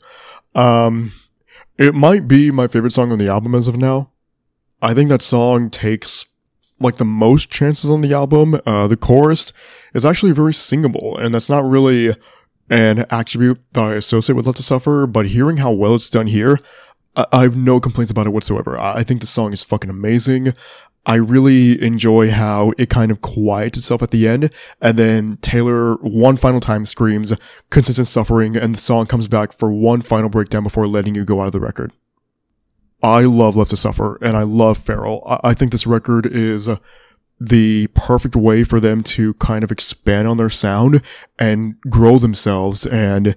Um, 0.54 1.12
it 1.78 1.94
might 1.94 2.28
be 2.28 2.50
my 2.50 2.66
favorite 2.66 2.92
song 2.92 3.12
on 3.12 3.18
the 3.18 3.28
album 3.28 3.54
as 3.54 3.68
of 3.68 3.76
now. 3.76 4.10
I 4.82 4.92
think 4.92 5.08
that 5.10 5.22
song 5.22 5.70
takes 5.70 6.26
like 6.80 6.96
the 6.96 7.04
most 7.04 7.50
chances 7.50 7.90
on 7.90 8.00
the 8.00 8.12
album. 8.12 8.60
Uh, 8.66 8.86
the 8.88 8.96
chorus 8.96 9.52
is 9.94 10.06
actually 10.06 10.32
very 10.32 10.54
singable, 10.54 11.16
and 11.18 11.34
that's 11.34 11.50
not 11.50 11.64
really 11.64 12.16
an 12.70 13.04
attribute 13.10 13.60
that 13.72 13.84
I 13.84 13.94
associate 13.94 14.36
with 14.36 14.46
Left 14.46 14.56
to 14.56 14.62
Suffer, 14.62 15.06
but 15.06 15.26
hearing 15.26 15.58
how 15.58 15.72
well 15.72 15.94
it's 15.94 16.10
done 16.10 16.28
here, 16.28 16.58
I, 17.16 17.26
I 17.32 17.42
have 17.42 17.56
no 17.56 17.80
complaints 17.80 18.10
about 18.10 18.26
it 18.26 18.30
whatsoever. 18.30 18.78
I-, 18.78 18.98
I 18.98 19.02
think 19.02 19.20
the 19.20 19.26
song 19.26 19.52
is 19.52 19.62
fucking 19.62 19.90
amazing. 19.90 20.54
I 21.06 21.14
really 21.14 21.82
enjoy 21.82 22.30
how 22.30 22.72
it 22.76 22.90
kind 22.90 23.10
of 23.10 23.22
quiets 23.22 23.78
itself 23.78 24.02
at 24.02 24.10
the 24.10 24.28
end, 24.28 24.50
and 24.80 24.98
then 24.98 25.38
Taylor 25.38 25.94
one 25.96 26.36
final 26.36 26.60
time 26.60 26.84
screams 26.86 27.32
consistent 27.70 28.06
suffering, 28.06 28.56
and 28.56 28.74
the 28.74 28.78
song 28.78 29.06
comes 29.06 29.26
back 29.26 29.52
for 29.52 29.72
one 29.72 30.02
final 30.02 30.28
breakdown 30.28 30.62
before 30.62 30.86
letting 30.86 31.14
you 31.14 31.24
go 31.24 31.40
out 31.40 31.46
of 31.46 31.52
the 31.52 31.60
record. 31.60 31.92
I 33.02 33.20
love 33.20 33.56
Left 33.56 33.70
to 33.70 33.76
Suffer 33.76 34.18
and 34.22 34.36
I 34.36 34.42
love 34.42 34.78
Feral. 34.78 35.22
I, 35.26 35.50
I 35.50 35.54
think 35.54 35.72
this 35.72 35.86
record 35.86 36.26
is 36.26 36.68
the 37.40 37.86
perfect 37.88 38.36
way 38.36 38.64
for 38.64 38.80
them 38.80 39.02
to 39.02 39.34
kind 39.34 39.64
of 39.64 39.72
expand 39.72 40.28
on 40.28 40.36
their 40.36 40.50
sound 40.50 41.02
and 41.38 41.80
grow 41.88 42.18
themselves. 42.18 42.84
And 42.86 43.34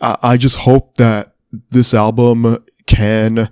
I, 0.00 0.16
I 0.22 0.36
just 0.36 0.56
hope 0.56 0.96
that 0.96 1.34
this 1.70 1.94
album 1.94 2.64
can 2.86 3.50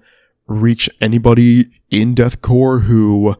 reach 0.48 0.90
anybody 1.00 1.70
in 1.90 2.14
deathcore 2.14 2.82
who, 2.82 3.37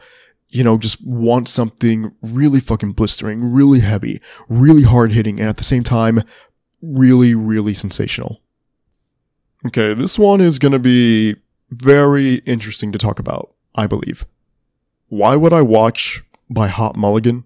you 0.49 0.63
know, 0.63 0.79
just 0.79 1.05
wants 1.05 1.51
something 1.51 2.13
really 2.23 2.61
fucking 2.61 2.93
blistering, 2.93 3.53
really 3.53 3.81
heavy, 3.81 4.21
really 4.49 4.83
hard 4.83 5.13
hitting, 5.13 5.41
and 5.41 5.49
at 5.49 5.57
the 5.57 5.65
same 5.65 5.83
time, 5.83 6.23
really, 6.81 7.35
really 7.35 7.75
sensational. 7.75 8.41
Okay, 9.67 9.95
this 9.95 10.19
one 10.19 10.41
is 10.41 10.59
gonna 10.59 10.79
be 10.79 11.37
very 11.71 12.37
interesting 12.47 12.93
to 12.93 12.99
talk 12.99 13.19
about, 13.19 13.53
I 13.75 13.87
believe. 13.87 14.25
Why 15.09 15.37
would 15.37 15.53
I 15.53 15.63
watch 15.63 16.23
by 16.51 16.69
Hot 16.69 16.97
Mulligan? 16.97 17.45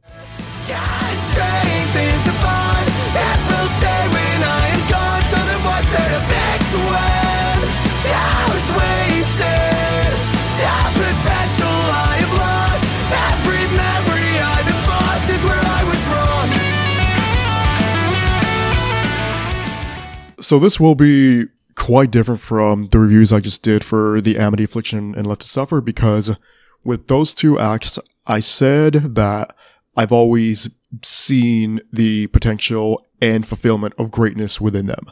So 20.41 20.59
this 20.59 20.81
will 20.81 20.97
be 20.97 21.47
quite 21.81 22.11
different 22.11 22.43
from 22.43 22.89
the 22.89 22.99
reviews 22.99 23.33
I 23.33 23.41
just 23.41 23.63
did 23.63 23.83
for 23.83 24.21
the 24.21 24.39
Amity 24.39 24.65
Affliction 24.65 25.15
and 25.15 25.27
Left 25.27 25.41
to 25.41 25.49
Suffer 25.49 25.81
because 25.81 26.37
with 26.85 27.07
those 27.09 27.33
two 27.35 27.59
acts, 27.59 27.99
I 28.27 28.41
said 28.41 28.93
that 29.15 29.57
I've 29.97 30.13
always 30.13 30.69
seen 31.03 31.81
the 31.91 32.27
potential 32.29 33.07
and 33.23 33.47
fulfillment 33.47 33.95
of 33.97 34.11
greatness 34.11 34.61
within 34.61 34.87
them. 34.87 35.11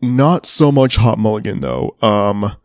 Not 0.00 0.46
so 0.46 0.72
much 0.72 0.96
Hot 0.96 1.16
Mulligan 1.16 1.60
though. 1.60 1.96
Um, 2.02 2.56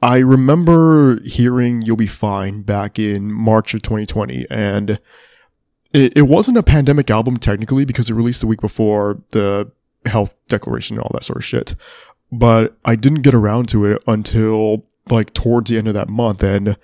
I 0.00 0.18
remember 0.18 1.20
hearing 1.22 1.82
You'll 1.82 1.96
Be 1.96 2.06
Fine 2.06 2.62
back 2.62 2.98
in 2.98 3.30
March 3.30 3.74
of 3.74 3.82
2020 3.82 4.46
and 4.48 4.98
it, 5.92 6.16
it 6.16 6.22
wasn't 6.22 6.56
a 6.56 6.62
pandemic 6.62 7.10
album 7.10 7.36
technically 7.36 7.84
because 7.84 8.08
it 8.08 8.14
released 8.14 8.40
the 8.40 8.46
week 8.46 8.62
before 8.62 9.22
the 9.32 9.70
health 10.08 10.34
declaration 10.48 10.96
and 10.96 11.04
all 11.04 11.10
that 11.14 11.24
sort 11.24 11.38
of 11.38 11.44
shit. 11.44 11.74
But 12.30 12.76
I 12.84 12.96
didn't 12.96 13.22
get 13.22 13.34
around 13.34 13.68
to 13.70 13.84
it 13.84 14.02
until 14.06 14.84
like 15.08 15.32
towards 15.32 15.70
the 15.70 15.78
end 15.78 15.88
of 15.88 15.94
that 15.94 16.08
month 16.08 16.42
and 16.42 16.76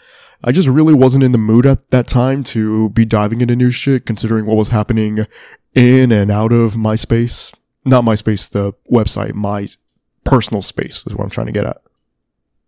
I 0.46 0.52
just 0.52 0.68
really 0.68 0.92
wasn't 0.92 1.24
in 1.24 1.32
the 1.32 1.38
mood 1.38 1.64
at 1.64 1.90
that 1.90 2.06
time 2.06 2.44
to 2.44 2.90
be 2.90 3.06
diving 3.06 3.40
into 3.40 3.56
new 3.56 3.70
shit 3.70 4.04
considering 4.04 4.44
what 4.44 4.56
was 4.56 4.68
happening 4.68 5.26
in 5.74 6.12
and 6.12 6.30
out 6.30 6.52
of 6.52 6.74
MySpace. 6.74 7.54
Not 7.86 8.04
MySpace, 8.04 8.50
the 8.50 8.74
website, 8.92 9.32
my 9.32 9.66
personal 10.24 10.60
space 10.60 11.02
is 11.06 11.14
what 11.14 11.24
I'm 11.24 11.30
trying 11.30 11.46
to 11.46 11.52
get 11.52 11.64
at. 11.64 11.78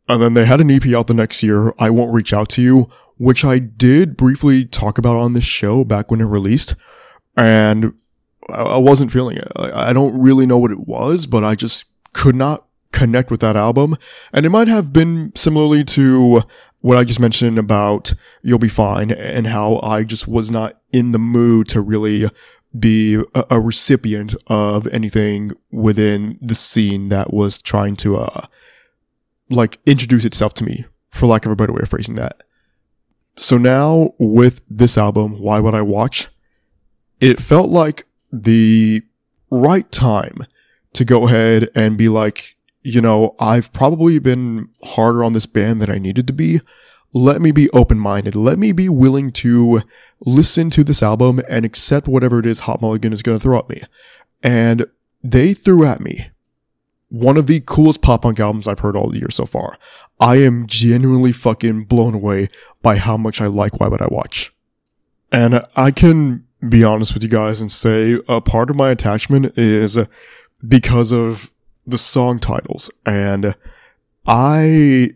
And 0.09 0.23
then 0.23 0.33
they 0.33 0.47
had 0.47 0.63
an 0.63 0.71
EP 0.71 0.87
out 0.95 1.07
the 1.07 1.15
next 1.15 1.43
year, 1.43 1.75
I 1.79 1.91
Won't 1.91 2.15
Reach 2.15 2.33
Out 2.33 2.49
to 2.51 2.63
You, 2.63 2.89
which 3.19 3.45
I 3.45 3.59
did 3.59 4.17
briefly 4.17 4.65
talk 4.65 4.97
about 4.97 5.17
on 5.17 5.35
this 5.35 5.45
show 5.45 5.85
back 5.85 6.11
when 6.11 6.23
it 6.23 6.25
released. 6.25 6.75
And 7.37 7.93
I 8.51 8.79
wasn't 8.79 9.13
feeling 9.13 9.37
it. 9.37 9.51
I 9.57 9.93
don't 9.93 10.19
really 10.19 10.47
know 10.47 10.59
what 10.59 10.71
it 10.71 10.87
was, 10.87 11.27
but 11.27 11.45
I 11.45 11.55
just 11.55 11.85
could 12.13 12.37
not 12.37 12.67
connect 12.93 13.31
with 13.31 13.41
that 13.41 13.57
album. 13.57 13.97
And 14.33 14.47
it 14.47 14.51
might 14.51 14.69
have 14.69 14.93
been 14.93 15.33
similarly 15.35 15.85
to 15.85 16.43
what 16.81 16.97
I 16.97 17.05
just 17.05 17.19
mentioned 17.19 17.59
about 17.59 18.15
You'll 18.43 18.59
Be 18.59 18.69
Fine 18.69 19.11
and 19.11 19.49
how 19.49 19.81
I 19.83 20.05
just 20.05 20.29
was 20.29 20.53
not 20.53 20.81
in 20.93 21.13
the 21.13 21.19
mood 21.19 21.69
to 21.69 21.81
really 21.81 22.31
be 22.79 23.17
a, 23.35 23.45
a 23.51 23.61
recipient 23.61 24.35
of 24.47 24.87
anything 24.89 25.53
within 25.73 26.39
the 26.41 26.55
scene 26.55 27.09
that 27.09 27.33
was 27.33 27.61
trying 27.61 27.97
to, 27.97 28.19
uh, 28.19 28.47
like 29.51 29.79
introduce 29.87 30.25
itself 30.25 30.55
to 30.55 30.65
me, 30.65 30.85
for 31.11 31.27
lack 31.27 31.47
of 31.47 31.53
a 31.53 31.57
better 31.57 31.73
way 31.73 31.81
of 31.83 31.89
phrasing 31.89 32.15
that. 32.17 32.43
So 33.37 33.59
now 33.59 34.15
with 34.19 34.61
this 34.69 34.97
album, 34.97 35.41
Why 35.41 35.59
Would 35.59 35.75
I 35.75 35.83
Watch? 35.83 36.29
It 37.21 37.41
felt 37.41 37.71
like 37.71 38.07
the 38.43 39.03
right 39.51 39.91
time 39.91 40.47
to 40.93 41.05
go 41.05 41.27
ahead 41.27 41.69
and 41.75 41.97
be 41.97 42.09
like, 42.09 42.57
you 42.83 43.01
know, 43.01 43.35
I've 43.39 43.73
probably 43.73 44.19
been 44.19 44.69
harder 44.85 45.25
on 45.25 45.33
this 45.33 45.47
band 45.47 45.81
than 45.81 45.91
I 45.91 45.99
needed 45.99 46.27
to 46.29 46.33
be. 46.33 46.61
Let 47.13 47.41
me 47.41 47.51
be 47.51 47.71
open 47.71 47.99
minded. 47.99 48.37
Let 48.37 48.59
me 48.59 48.73
be 48.73 48.89
willing 48.89 49.33
to 49.33 49.83
listen 50.21 50.71
to 50.71 50.85
this 50.85 51.03
album 51.03 51.41
and 51.49 51.65
accept 51.65 52.09
whatever 52.09 52.39
it 52.39 52.47
is 52.47 52.61
Hot 52.61 52.81
Mulligan 52.81 53.13
is 53.13 53.23
going 53.23 53.39
to 53.39 53.43
throw 53.43 53.59
at 53.59 53.69
me. 53.69 53.83
And 54.43 54.87
they 55.23 55.55
threw 55.55 55.85
at 55.85 56.01
me 56.01 56.29
one 57.09 57.37
of 57.37 57.47
the 57.47 57.61
coolest 57.61 58.03
pop 58.03 58.23
punk 58.23 58.41
albums 58.41 58.69
I've 58.69 58.81
heard 58.81 58.97
all 58.97 59.17
year 59.17 59.31
so 59.31 59.47
far. 59.47 59.79
I 60.21 60.37
am 60.37 60.67
genuinely 60.67 61.33
fucking 61.33 61.85
blown 61.85 62.15
away 62.15 62.49
by 62.83 62.97
how 62.97 63.17
much 63.17 63.41
I 63.41 63.47
like 63.47 63.81
Why 63.81 63.89
Would 63.89 64.03
I 64.03 64.09
Watch. 64.11 64.53
And 65.33 65.65
I 65.75 65.91
can 65.91 66.46
be 66.67 66.83
honest 66.83 67.15
with 67.15 67.23
you 67.23 67.29
guys 67.29 67.61
and 67.61 67.71
say 67.71 68.19
a 68.29 68.41
part 68.41 68.71
of 68.71 68.77
my 68.77 68.91
attachment 68.91 69.57
is 69.59 69.99
because 70.67 71.13
of 71.13 71.51
the 71.87 71.99
song 71.99 72.39
titles. 72.39 72.91
And 73.05 73.55
I, 74.27 75.11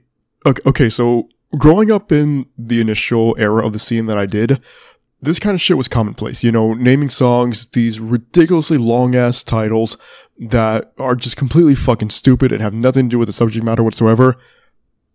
okay, 0.46 0.88
so 0.88 1.28
growing 1.58 1.90
up 1.90 2.12
in 2.12 2.46
the 2.56 2.80
initial 2.80 3.34
era 3.38 3.66
of 3.66 3.72
the 3.72 3.78
scene 3.78 4.06
that 4.06 4.18
I 4.18 4.26
did, 4.26 4.60
this 5.22 5.38
kind 5.38 5.54
of 5.54 5.60
shit 5.60 5.76
was 5.76 5.88
commonplace. 5.88 6.42
You 6.42 6.52
know, 6.52 6.74
naming 6.74 7.10
songs, 7.10 7.66
these 7.66 8.00
ridiculously 8.00 8.78
long 8.78 9.14
ass 9.14 9.42
titles 9.42 9.96
that 10.38 10.92
are 10.98 11.16
just 11.16 11.36
completely 11.36 11.74
fucking 11.74 12.10
stupid 12.10 12.52
and 12.52 12.62
have 12.62 12.72
nothing 12.72 13.06
to 13.06 13.10
do 13.10 13.18
with 13.18 13.28
the 13.28 13.32
subject 13.32 13.64
matter 13.64 13.82
whatsoever. 13.82 14.36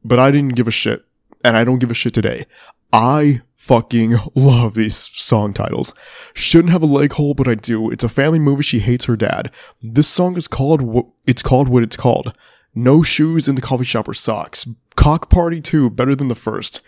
But 0.04 0.20
I 0.20 0.30
didn't 0.32 0.56
give 0.56 0.68
a 0.68 0.72
shit. 0.72 1.04
And 1.44 1.56
I 1.56 1.64
don't 1.64 1.80
give 1.80 1.92
a 1.92 1.96
shit 1.96 2.14
today. 2.14 2.46
I 2.92 3.42
fucking 3.65 4.15
love 4.36 4.75
these 4.75 4.95
song 4.95 5.51
titles. 5.51 5.91
Shouldn't 6.36 6.71
have 6.71 6.84
a 6.84 6.86
leg 6.86 7.13
hole, 7.13 7.34
but 7.34 7.47
I 7.47 7.56
do. 7.56 7.89
It's 7.89 8.04
a 8.04 8.10
family 8.10 8.38
movie. 8.38 8.62
She 8.62 8.80
hates 8.80 9.06
her 9.06 9.15
dad. 9.15 9.51
This 9.82 10.08
song 10.08 10.38
is 10.38 10.47
called 10.47 10.82
what 10.82 11.08
it's 11.25 11.41
called 11.41 11.67
what 11.67 11.82
it's 11.82 11.97
called. 11.97 12.34
No 12.75 13.01
shoes 13.01 13.47
in 13.47 13.56
the 13.56 13.62
coffee 13.62 13.84
shop 13.84 14.08
or 14.08 14.13
socks. 14.13 14.67
Cock 14.95 15.30
party 15.32 15.62
2, 15.62 15.89
better 15.89 16.15
than 16.15 16.28
the 16.28 16.36
first. 16.36 16.82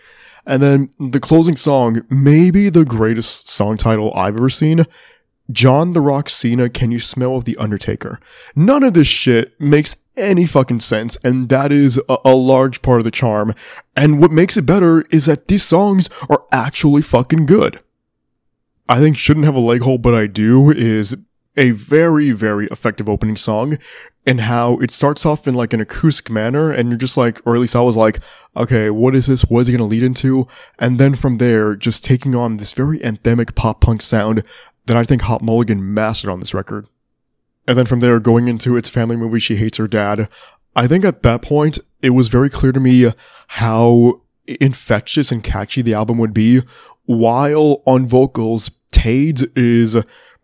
And 0.46 0.62
then 0.62 0.90
the 1.00 1.18
closing 1.18 1.56
song, 1.56 2.02
maybe 2.08 2.68
the 2.68 2.84
greatest 2.84 3.48
song 3.48 3.76
title 3.76 4.14
I've 4.14 4.36
ever 4.36 4.48
seen. 4.48 4.86
John 5.50 5.92
the 5.94 6.00
Rock 6.00 6.28
Cena, 6.28 6.68
Can 6.68 6.90
You 6.90 7.00
Smell 7.00 7.36
of 7.36 7.44
the 7.44 7.56
Undertaker? 7.56 8.20
None 8.54 8.82
of 8.82 8.94
this 8.94 9.06
shit 9.06 9.58
makes 9.60 9.96
any 10.16 10.46
fucking 10.46 10.80
sense, 10.80 11.16
and 11.24 11.48
that 11.48 11.72
is 11.72 12.00
a, 12.08 12.18
a, 12.24 12.34
large 12.34 12.82
part 12.82 13.00
of 13.00 13.04
the 13.04 13.10
charm. 13.10 13.54
And 13.96 14.20
what 14.20 14.32
makes 14.32 14.56
it 14.56 14.66
better 14.66 15.02
is 15.10 15.26
that 15.26 15.48
these 15.48 15.62
songs 15.62 16.10
are 16.28 16.44
actually 16.52 17.02
fucking 17.02 17.46
good. 17.46 17.80
I 18.88 18.98
think 18.98 19.16
Shouldn't 19.16 19.46
Have 19.46 19.54
a 19.54 19.60
Leg 19.60 19.82
Hole, 19.82 19.98
but 19.98 20.14
I 20.14 20.26
Do 20.26 20.70
is 20.70 21.14
a 21.56 21.70
very, 21.72 22.30
very 22.30 22.66
effective 22.66 23.08
opening 23.08 23.36
song 23.36 23.78
and 24.24 24.42
how 24.42 24.78
it 24.78 24.90
starts 24.92 25.26
off 25.26 25.48
in 25.48 25.54
like 25.54 25.72
an 25.72 25.80
acoustic 25.80 26.30
manner 26.30 26.70
and 26.70 26.88
you're 26.88 26.98
just 26.98 27.16
like, 27.16 27.40
or 27.44 27.56
at 27.56 27.60
least 27.60 27.74
I 27.74 27.80
was 27.80 27.96
like, 27.96 28.20
okay, 28.56 28.90
what 28.90 29.16
is 29.16 29.26
this? 29.26 29.42
What 29.42 29.60
is 29.60 29.68
it 29.68 29.76
to 29.76 29.84
lead 29.84 30.04
into? 30.04 30.46
And 30.78 30.98
then 31.00 31.16
from 31.16 31.38
there, 31.38 31.74
just 31.74 32.04
taking 32.04 32.36
on 32.36 32.58
this 32.58 32.72
very 32.72 33.00
anthemic 33.00 33.56
pop 33.56 33.80
punk 33.80 34.02
sound 34.02 34.44
that 34.88 34.96
I 34.96 35.04
think 35.04 35.22
Hot 35.22 35.42
Mulligan 35.42 35.94
mastered 35.94 36.30
on 36.30 36.40
this 36.40 36.54
record. 36.54 36.88
And 37.66 37.76
then 37.76 37.86
from 37.86 38.00
there, 38.00 38.18
going 38.18 38.48
into 38.48 38.76
its 38.76 38.88
family 38.88 39.16
movie, 39.16 39.38
She 39.38 39.56
Hates 39.56 39.78
Her 39.78 39.86
Dad. 39.86 40.28
I 40.74 40.86
think 40.86 41.04
at 41.04 41.22
that 41.22 41.42
point, 41.42 41.78
it 42.00 42.10
was 42.10 42.28
very 42.28 42.48
clear 42.48 42.72
to 42.72 42.80
me 42.80 43.12
how 43.48 44.22
infectious 44.46 45.30
and 45.30 45.44
catchy 45.44 45.82
the 45.82 45.92
album 45.92 46.16
would 46.18 46.32
be, 46.32 46.62
while 47.04 47.82
on 47.86 48.06
vocals, 48.06 48.70
Tades 48.90 49.46
is 49.56 49.96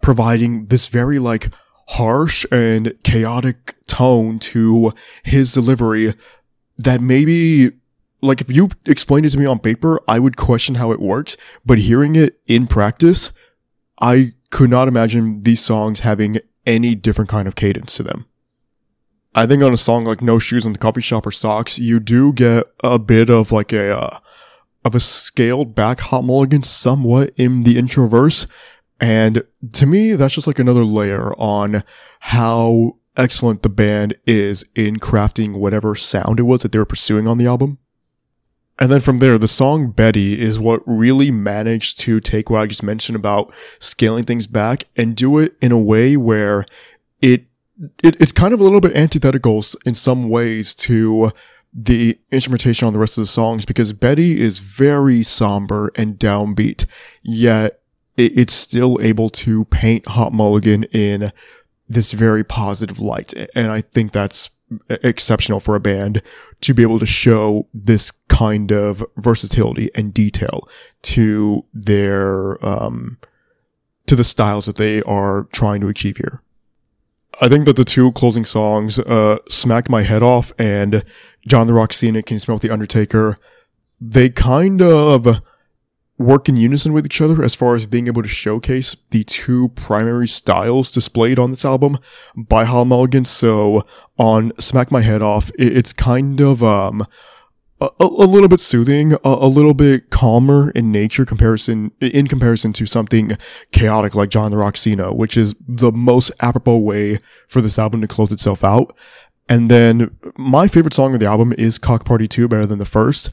providing 0.03 0.67
this 0.67 0.89
very 0.89 1.19
like 1.19 1.51
harsh 1.89 2.45
and 2.53 2.95
chaotic 3.03 3.75
tone 3.87 4.39
to 4.39 4.93
his 5.23 5.53
delivery 5.53 6.15
that 6.77 7.01
maybe 7.01 7.71
like 8.21 8.41
if 8.41 8.51
you 8.51 8.71
explained 8.87 9.27
it 9.27 9.31
to 9.31 9.39
me 9.39 9.47
on 9.47 9.59
paper, 9.59 10.01
I 10.09 10.19
would 10.19 10.37
question 10.37 10.77
how 10.77 10.93
it 10.93 11.01
works, 11.01 11.37
but 11.65 11.79
hearing 11.79 12.17
it 12.17 12.41
in 12.47 12.67
practice, 12.67 13.31
I 14.01 14.33
could 14.51 14.71
not 14.71 14.89
imagine 14.89 15.43
these 15.43 15.61
songs 15.61 16.01
having 16.01 16.39
any 16.67 16.95
different 16.95 17.31
kind 17.31 17.49
of 17.49 17.57
cadence 17.57 17.97
to 17.97 18.03
them. 18.03 18.27
I 19.35 19.47
think 19.47 19.63
on 19.63 19.73
a 19.73 19.77
song 19.77 20.05
like 20.05 20.23
No 20.23 20.39
Shoes 20.39 20.65
in 20.65 20.73
the 20.73 20.79
Coffee 20.79 21.01
Shop 21.01 21.27
or 21.27 21.33
Socks, 21.33 21.79
you 21.79 21.99
do 21.99 22.33
get 22.33 22.67
a 22.83 22.99
bit 22.99 23.31
of 23.31 23.51
like 23.51 23.73
a, 23.73 23.99
uh, 23.99 24.19
of 24.85 24.95
a 24.95 25.01
scaled 25.01 25.75
back 25.75 26.01
Hot 26.01 26.25
Mulligan 26.25 26.63
somewhat 26.63 27.33
in 27.37 27.65
the 27.65 27.77
intro 27.79 28.07
verse, 28.07 28.47
and 29.01 29.43
to 29.73 29.87
me, 29.87 30.13
that's 30.13 30.35
just 30.35 30.47
like 30.47 30.59
another 30.59 30.85
layer 30.85 31.35
on 31.35 31.83
how 32.21 32.97
excellent 33.17 33.63
the 33.63 33.69
band 33.69 34.15
is 34.27 34.65
in 34.75 34.99
crafting 34.99 35.59
whatever 35.59 35.95
sound 35.95 36.39
it 36.39 36.45
was 36.45 36.63
that 36.63 36.73
they 36.73 36.79
were 36.79 36.85
pursuing 36.85 37.29
on 37.29 37.39
the 37.39 37.47
album. 37.47 37.79
And 38.79 38.91
then 38.91 39.01
from 39.01 39.19
there, 39.19 39.39
the 39.39 39.49
song 39.49 39.91
Betty 39.91 40.41
is 40.41 40.59
what 40.59 40.83
really 40.85 41.31
managed 41.31 42.01
to 42.01 42.19
take 42.21 42.51
what 42.51 42.61
I 42.61 42.67
just 42.67 42.83
mentioned 42.83 43.17
about 43.17 43.53
scaling 43.79 44.25
things 44.25 44.47
back 44.47 44.85
and 44.97 45.15
do 45.15 45.39
it 45.39 45.57
in 45.61 45.71
a 45.71 45.79
way 45.79 46.17
where 46.17 46.67
it, 47.23 47.47
it 48.03 48.17
it's 48.21 48.33
kind 48.33 48.53
of 48.53 48.61
a 48.61 48.65
little 48.65 48.81
bit 48.81 48.97
antithetical 48.97 49.65
in 49.87 49.95
some 49.95 50.29
ways 50.29 50.75
to 50.77 51.31
the 51.73 52.19
instrumentation 52.31 52.87
on 52.87 52.93
the 52.93 52.99
rest 52.99 53.19
of 53.19 53.23
the 53.23 53.27
songs 53.27 53.65
because 53.65 53.93
Betty 53.93 54.41
is 54.41 54.59
very 54.61 55.23
somber 55.23 55.93
and 55.97 56.19
downbeat, 56.19 56.87
yet 57.23 57.81
it, 58.17 58.37
it's 58.39 58.55
still 58.55 58.99
able 59.01 59.31
to 59.31 59.65
paint 59.67 60.07
Hot 60.07 60.33
Mulligan 60.33 60.85
in 60.85 61.33
this 61.89 62.13
very 62.13 62.45
positive 62.45 62.99
light. 62.99 63.35
And 63.55 63.71
I 63.71 63.81
think 63.83 64.13
that's 64.13 64.51
exceptional 64.89 65.61
for 65.61 65.75
a 65.75 65.81
band 65.81 66.23
to 66.65 66.73
be 66.73 66.83
able 66.83 66.99
to 66.99 67.07
show 67.07 67.69
this 67.75 68.11
kind 68.29 68.73
of 68.73 69.05
versatility 69.19 69.91
and 69.95 70.15
detail 70.15 70.67
to 71.03 71.65
their, 71.75 72.65
um, 72.65 73.19
to 74.07 74.17
the 74.17 74.25
styles 74.25 74.65
that 74.65 74.77
they 74.77 75.03
are 75.03 75.47
trying 75.53 75.81
to 75.83 75.89
achieve 75.89 76.17
here. 76.17 76.43
I 77.41 77.49
think 77.49 77.67
that 77.67 77.77
the 77.77 77.85
two 77.85 78.13
closing 78.13 78.47
songs, 78.47 78.99
uh, 78.99 79.39
Smack 79.49 79.91
My 79.91 80.03
Head 80.03 80.23
Off 80.23 80.53
and 80.59 81.05
John 81.47 81.67
the 81.67 81.75
Rock 81.75 81.93
Cena 81.93 82.23
Can 82.23 82.37
You 82.37 82.41
Smell 82.41 82.59
the 82.59 82.71
Undertaker, 82.71 83.37
they 84.01 84.31
kind 84.31 84.81
of 84.81 85.43
work 86.19 86.49
in 86.49 86.57
unison 86.57 86.93
with 86.93 87.05
each 87.05 87.21
other 87.21 87.43
as 87.43 87.55
far 87.55 87.75
as 87.75 87.87
being 87.87 88.07
able 88.07 88.23
to 88.23 88.29
showcase 88.29 88.97
the 89.11 89.25
two 89.25 89.71
primary 89.71 90.29
styles 90.29 90.93
displayed 90.93 91.39
on 91.39 91.51
this 91.51 91.65
album 91.65 91.99
by 92.37 92.65
Hot 92.65 92.85
Mulligan. 92.85 93.25
So 93.25 93.85
on 94.19 94.53
Smack 94.59 94.93
My 94.93 95.01
Head 95.01 95.23
Off, 95.23 95.51
it's 95.59 95.93
kind 95.93 96.41
of, 96.41 96.63
um, 96.63 97.07
a, 97.81 97.91
a 98.01 98.07
little 98.07 98.49
bit 98.49 98.61
soothing, 98.61 99.15
a, 99.15 99.19
a, 99.25 99.49
little 99.49 99.75
bit 99.75 100.11
calmer 100.11 100.71
in 100.71 100.93
nature 100.93 101.25
comparison, 101.25 101.91
in 102.01 102.29
comparison 102.29 102.73
to 102.75 102.87
something 102.87 103.37
chaotic 103.73 104.15
like 104.15 104.31
John 104.31 104.53
the 104.53 104.57
Rock 104.57 104.77
Cena, 104.77 105.13
which 105.13 105.37
is 105.37 105.55
the 105.67 105.93
most 105.93 106.31
apropos 106.41 106.79
way 106.79 107.19
for 107.49 107.61
this 107.61 107.79
album 107.79 108.01
to 108.01 108.07
close 108.07 108.33
itself 108.33 108.63
out. 108.63 108.97
And 109.49 109.71
then 109.71 110.17
my 110.39 110.69
favorite 110.69 110.95
song 110.95 111.15
of 111.15 111.21
the 111.21 111.27
album 111.27 111.53
is 111.59 111.79
Cock 111.79 112.05
Party 112.05 112.27
2 112.27 112.49
better 112.49 112.65
than 112.65 112.79
the 112.79 112.87
first 112.87 113.29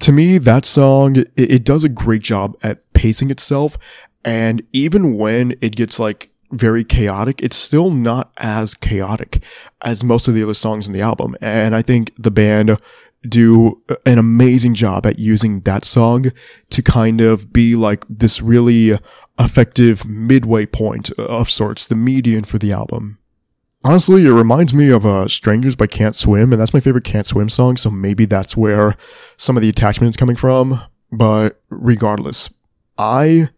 to 0.00 0.12
me, 0.12 0.38
that 0.38 0.64
song, 0.64 1.16
it, 1.16 1.30
it 1.36 1.64
does 1.64 1.84
a 1.84 1.88
great 1.88 2.22
job 2.22 2.56
at 2.62 2.92
pacing 2.92 3.30
itself. 3.30 3.78
And 4.24 4.62
even 4.72 5.16
when 5.16 5.54
it 5.60 5.76
gets 5.76 5.98
like 5.98 6.30
very 6.50 6.84
chaotic, 6.84 7.42
it's 7.42 7.56
still 7.56 7.90
not 7.90 8.32
as 8.38 8.74
chaotic 8.74 9.42
as 9.82 10.02
most 10.02 10.28
of 10.28 10.34
the 10.34 10.42
other 10.42 10.54
songs 10.54 10.86
in 10.86 10.92
the 10.92 11.00
album. 11.00 11.36
And 11.40 11.74
I 11.74 11.82
think 11.82 12.12
the 12.18 12.30
band 12.30 12.78
do 13.28 13.82
an 14.04 14.18
amazing 14.18 14.74
job 14.74 15.06
at 15.06 15.18
using 15.18 15.60
that 15.60 15.84
song 15.84 16.26
to 16.70 16.82
kind 16.82 17.20
of 17.20 17.52
be 17.52 17.74
like 17.74 18.04
this 18.08 18.40
really 18.40 18.98
effective 19.38 20.04
midway 20.04 20.66
point 20.66 21.10
of 21.12 21.50
sorts, 21.50 21.86
the 21.86 21.94
median 21.94 22.44
for 22.44 22.58
the 22.58 22.72
album. 22.72 23.18
Honestly, 23.86 24.26
it 24.26 24.32
reminds 24.32 24.74
me 24.74 24.90
of 24.90 25.06
uh, 25.06 25.28
Strangers 25.28 25.76
by 25.76 25.86
Can't 25.86 26.16
Swim, 26.16 26.52
and 26.52 26.60
that's 26.60 26.74
my 26.74 26.80
favorite 26.80 27.04
Can't 27.04 27.24
Swim 27.24 27.48
song, 27.48 27.76
so 27.76 27.88
maybe 27.88 28.24
that's 28.24 28.56
where 28.56 28.96
some 29.36 29.56
of 29.56 29.62
the 29.62 29.68
attachment 29.68 30.10
is 30.10 30.16
coming 30.16 30.34
from. 30.34 30.82
But 31.12 31.62
regardless, 31.70 32.50
I 32.98 33.50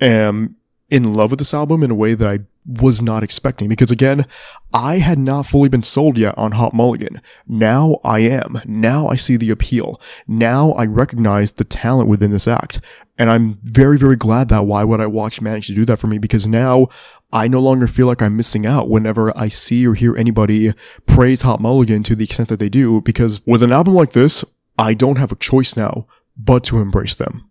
am 0.00 0.56
in 0.88 1.12
love 1.12 1.32
with 1.32 1.38
this 1.38 1.52
album 1.52 1.82
in 1.82 1.90
a 1.90 1.94
way 1.94 2.14
that 2.14 2.26
I 2.26 2.38
was 2.66 3.02
not 3.02 3.22
expecting 3.22 3.68
because 3.68 3.90
again, 3.90 4.24
I 4.72 4.98
had 4.98 5.18
not 5.18 5.44
fully 5.44 5.68
been 5.68 5.82
sold 5.82 6.16
yet 6.16 6.36
on 6.38 6.52
Hot 6.52 6.72
Mulligan. 6.72 7.20
Now 7.46 7.98
I 8.02 8.20
am. 8.20 8.60
Now 8.64 9.06
I 9.08 9.16
see 9.16 9.36
the 9.36 9.50
appeal. 9.50 10.00
Now 10.26 10.72
I 10.72 10.86
recognize 10.86 11.52
the 11.52 11.64
talent 11.64 12.08
within 12.08 12.30
this 12.30 12.48
act. 12.48 12.80
And 13.18 13.30
I'm 13.30 13.58
very, 13.62 13.98
very 13.98 14.16
glad 14.16 14.48
that 14.48 14.66
Why 14.66 14.84
Would 14.84 15.00
I 15.00 15.06
Watch 15.06 15.40
managed 15.40 15.68
to 15.68 15.74
do 15.74 15.84
that 15.84 15.98
for 15.98 16.06
me 16.06 16.18
because 16.18 16.46
now 16.46 16.88
I 17.32 17.48
no 17.48 17.60
longer 17.60 17.86
feel 17.86 18.06
like 18.06 18.22
I'm 18.22 18.36
missing 18.36 18.66
out 18.66 18.88
whenever 18.88 19.36
I 19.36 19.48
see 19.48 19.86
or 19.86 19.94
hear 19.94 20.16
anybody 20.16 20.72
praise 21.06 21.42
Hot 21.42 21.60
Mulligan 21.60 22.02
to 22.04 22.14
the 22.14 22.24
extent 22.24 22.48
that 22.48 22.60
they 22.60 22.68
do, 22.68 23.00
because 23.00 23.44
with 23.46 23.62
an 23.62 23.72
album 23.72 23.94
like 23.94 24.12
this, 24.12 24.44
I 24.78 24.94
don't 24.94 25.18
have 25.18 25.32
a 25.32 25.36
choice 25.36 25.76
now 25.76 26.06
but 26.36 26.64
to 26.64 26.78
embrace 26.78 27.16
them. 27.16 27.48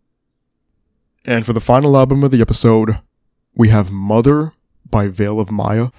And 1.26 1.46
for 1.46 1.54
the 1.54 1.60
final 1.60 1.98
album 1.98 2.24
of 2.24 2.32
the 2.32 2.42
episode, 2.42 3.00
we 3.56 3.70
have 3.70 3.92
Mother 3.92 4.54
by 4.90 5.08
Veil 5.08 5.40
of 5.40 5.52
Maya. 5.52 5.90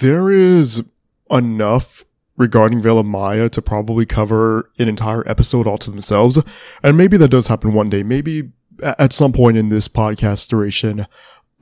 There 0.00 0.30
is 0.30 0.82
enough 1.30 2.04
regarding 2.36 2.82
Veil 2.82 2.98
of 2.98 3.06
Maya 3.06 3.48
to 3.48 3.62
probably 3.62 4.04
cover 4.04 4.70
an 4.78 4.88
entire 4.88 5.26
episode 5.28 5.66
all 5.66 5.78
to 5.78 5.90
themselves. 5.90 6.38
And 6.82 6.96
maybe 6.96 7.16
that 7.16 7.28
does 7.28 7.46
happen 7.46 7.72
one 7.72 7.88
day. 7.88 8.02
Maybe 8.02 8.50
at 8.82 9.12
some 9.12 9.32
point 9.32 9.56
in 9.56 9.68
this 9.68 9.86
podcast 9.86 10.48
duration, 10.48 11.06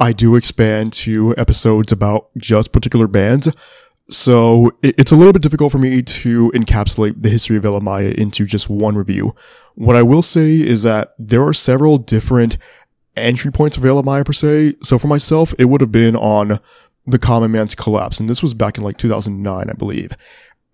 I 0.00 0.12
do 0.12 0.34
expand 0.34 0.92
to 0.94 1.34
episodes 1.36 1.92
about 1.92 2.30
just 2.38 2.72
particular 2.72 3.06
bands. 3.06 3.50
So 4.08 4.72
it's 4.82 5.12
a 5.12 5.16
little 5.16 5.32
bit 5.32 5.42
difficult 5.42 5.72
for 5.72 5.78
me 5.78 6.02
to 6.02 6.50
encapsulate 6.54 7.22
the 7.22 7.28
history 7.28 7.56
of 7.56 7.62
Veil 7.62 7.76
of 7.76 7.82
Maya 7.82 8.14
into 8.16 8.46
just 8.46 8.68
one 8.68 8.96
review. 8.96 9.34
What 9.74 9.96
I 9.96 10.02
will 10.02 10.22
say 10.22 10.60
is 10.60 10.82
that 10.82 11.14
there 11.18 11.46
are 11.46 11.54
several 11.54 11.98
different 11.98 12.56
entry 13.14 13.52
points 13.52 13.76
of 13.76 13.82
Veil 13.82 13.98
of 13.98 14.04
Maya 14.04 14.24
per 14.24 14.32
se. 14.32 14.76
So 14.82 14.98
for 14.98 15.06
myself, 15.06 15.54
it 15.58 15.66
would 15.66 15.82
have 15.82 15.92
been 15.92 16.16
on 16.16 16.60
the 17.06 17.18
common 17.18 17.50
man's 17.50 17.74
collapse. 17.74 18.20
And 18.20 18.28
this 18.28 18.42
was 18.42 18.54
back 18.54 18.78
in 18.78 18.84
like 18.84 18.98
2009, 18.98 19.70
I 19.70 19.72
believe. 19.72 20.12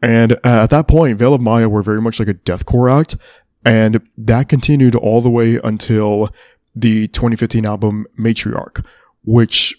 And 0.03 0.33
uh, 0.33 0.39
at 0.45 0.71
that 0.71 0.89
point, 0.89 1.19
Veil 1.19 1.35
of 1.35 1.41
Maya 1.41 1.69
were 1.69 1.83
very 1.83 2.01
much 2.01 2.19
like 2.19 2.29
a 2.29 2.35
deathcore 2.35 2.93
act. 2.93 3.17
And 3.65 4.01
that 4.17 4.49
continued 4.49 4.95
all 4.95 5.21
the 5.21 5.31
way 5.31 5.59
until 5.63 6.31
the 6.75 7.09
2015 7.09 7.67
album 7.67 8.07
Matriarch, 8.19 8.85
which 9.25 9.75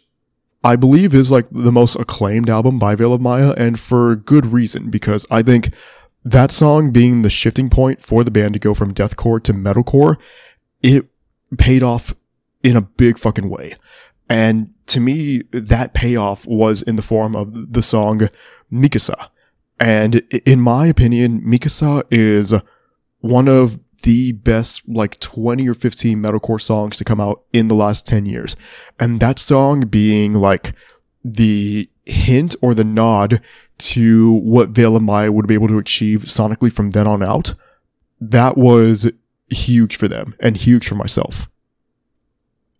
I 0.63 0.75
believe 0.75 1.15
is 1.15 1.31
like 1.31 1.47
the 1.51 1.71
most 1.71 1.95
acclaimed 1.95 2.49
album 2.49 2.79
by 2.79 2.95
Veil 2.95 3.13
of 3.13 3.21
Maya 3.21 3.53
and 3.55 3.79
for 3.79 4.15
good 4.15 4.47
reason 4.47 4.89
because 4.89 5.25
I 5.31 5.41
think 5.41 5.73
that 6.25 6.51
song 6.51 6.91
being 6.91 7.21
the 7.21 7.29
shifting 7.29 7.69
point 7.69 8.01
for 8.01 8.23
the 8.23 8.31
band 8.31 8.53
to 8.53 8.59
go 8.59 8.73
from 8.73 8.93
deathcore 8.93 9.41
to 9.43 9.53
metalcore, 9.53 10.17
it 10.81 11.05
paid 11.57 11.81
off 11.81 12.13
in 12.61 12.75
a 12.75 12.81
big 12.81 13.17
fucking 13.17 13.49
way. 13.49 13.75
And 14.29 14.73
to 14.87 14.99
me, 14.99 15.43
that 15.51 15.93
payoff 15.93 16.45
was 16.45 16.81
in 16.81 16.95
the 16.95 17.01
form 17.01 17.35
of 17.35 17.73
the 17.73 17.81
song 17.81 18.29
Mikasa. 18.71 19.29
And 19.79 20.15
in 20.45 20.61
my 20.61 20.87
opinion, 20.87 21.41
Mikasa 21.41 22.03
is 22.11 22.53
one 23.19 23.47
of 23.47 23.79
the 24.03 24.31
best 24.31 24.87
like 24.87 25.19
20 25.19 25.67
or 25.67 25.73
15 25.73 26.19
metalcore 26.19 26.61
songs 26.61 26.97
to 26.97 27.03
come 27.03 27.19
out 27.19 27.43
in 27.51 27.67
the 27.67 27.75
last 27.75 28.07
10 28.07 28.25
years. 28.25 28.55
And 28.99 29.19
that 29.19 29.39
song 29.39 29.87
being 29.87 30.33
like 30.33 30.73
the 31.23 31.89
hint 32.05 32.55
or 32.61 32.73
the 32.73 32.83
nod 32.83 33.41
to 33.77 34.31
what 34.31 34.69
Veil 34.69 34.95
of 34.95 35.03
Maya 35.03 35.31
would 35.31 35.47
be 35.47 35.53
able 35.53 35.67
to 35.67 35.77
achieve 35.77 36.23
sonically 36.23 36.71
from 36.71 36.91
then 36.91 37.07
on 37.07 37.23
out. 37.23 37.53
That 38.19 38.57
was 38.57 39.09
huge 39.49 39.97
for 39.97 40.07
them 40.07 40.35
and 40.39 40.55
huge 40.57 40.87
for 40.87 40.95
myself. 40.95 41.49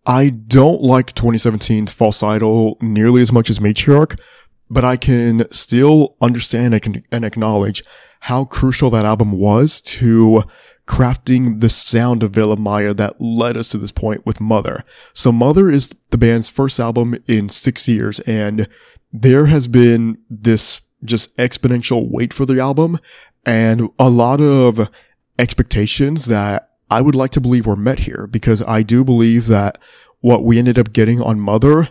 I 0.10 0.30
don't 0.30 0.82
like 0.82 1.14
2017's 1.14 1.92
False 1.92 2.24
Idol 2.24 2.80
nearly 2.82 3.22
as 3.22 3.32
much 3.32 3.48
as 3.48 3.60
Matriarch, 3.60 4.20
but 4.68 4.84
I 4.84 4.98
can 4.98 5.46
still 5.52 6.16
understand 6.20 6.74
and 7.12 7.24
acknowledge 7.24 7.84
how 8.22 8.46
crucial 8.46 8.90
that 8.90 9.06
album 9.06 9.34
was 9.34 9.80
to 9.82 10.46
crafting 10.88 11.60
the 11.60 11.70
sound 11.70 12.24
of 12.24 12.32
Veil 12.32 12.52
of 12.52 12.58
Maya 12.58 12.96
that 12.96 13.22
led 13.22 13.56
us 13.56 13.70
to 13.70 13.78
this 13.78 13.92
point 13.92 14.26
with 14.26 14.42
Mother. 14.42 14.84
So 15.14 15.32
Mother 15.32 15.70
is 15.70 15.94
the 16.10 16.18
band's 16.18 16.50
first 16.50 16.80
album 16.80 17.16
in 17.28 17.48
six 17.48 17.88
years, 17.88 18.20
and 18.22 18.68
there 19.14 19.46
has 19.46 19.68
been 19.68 20.18
this 20.28 20.82
just 21.04 21.38
exponential 21.38 22.10
wait 22.10 22.34
for 22.34 22.48
the 22.48 22.60
album 22.60 22.98
and 23.46 23.90
a 24.00 24.10
lot 24.10 24.42
of 24.42 24.90
expectations 25.38 26.26
that 26.26 26.69
I 26.90 27.02
would 27.02 27.16
like 27.16 27.32
to 27.32 27.42
believe 27.42 27.66
were 27.66 27.76
met 27.76 28.00
here 28.00 28.28
because 28.28 28.62
I 28.64 28.82
do 28.82 29.04
believe 29.04 29.48
that 29.48 29.78
what 30.22 30.44
we 30.44 30.58
ended 30.58 30.80
up 30.80 30.94
getting 30.94 31.22
on 31.22 31.40
Mother 31.40 31.90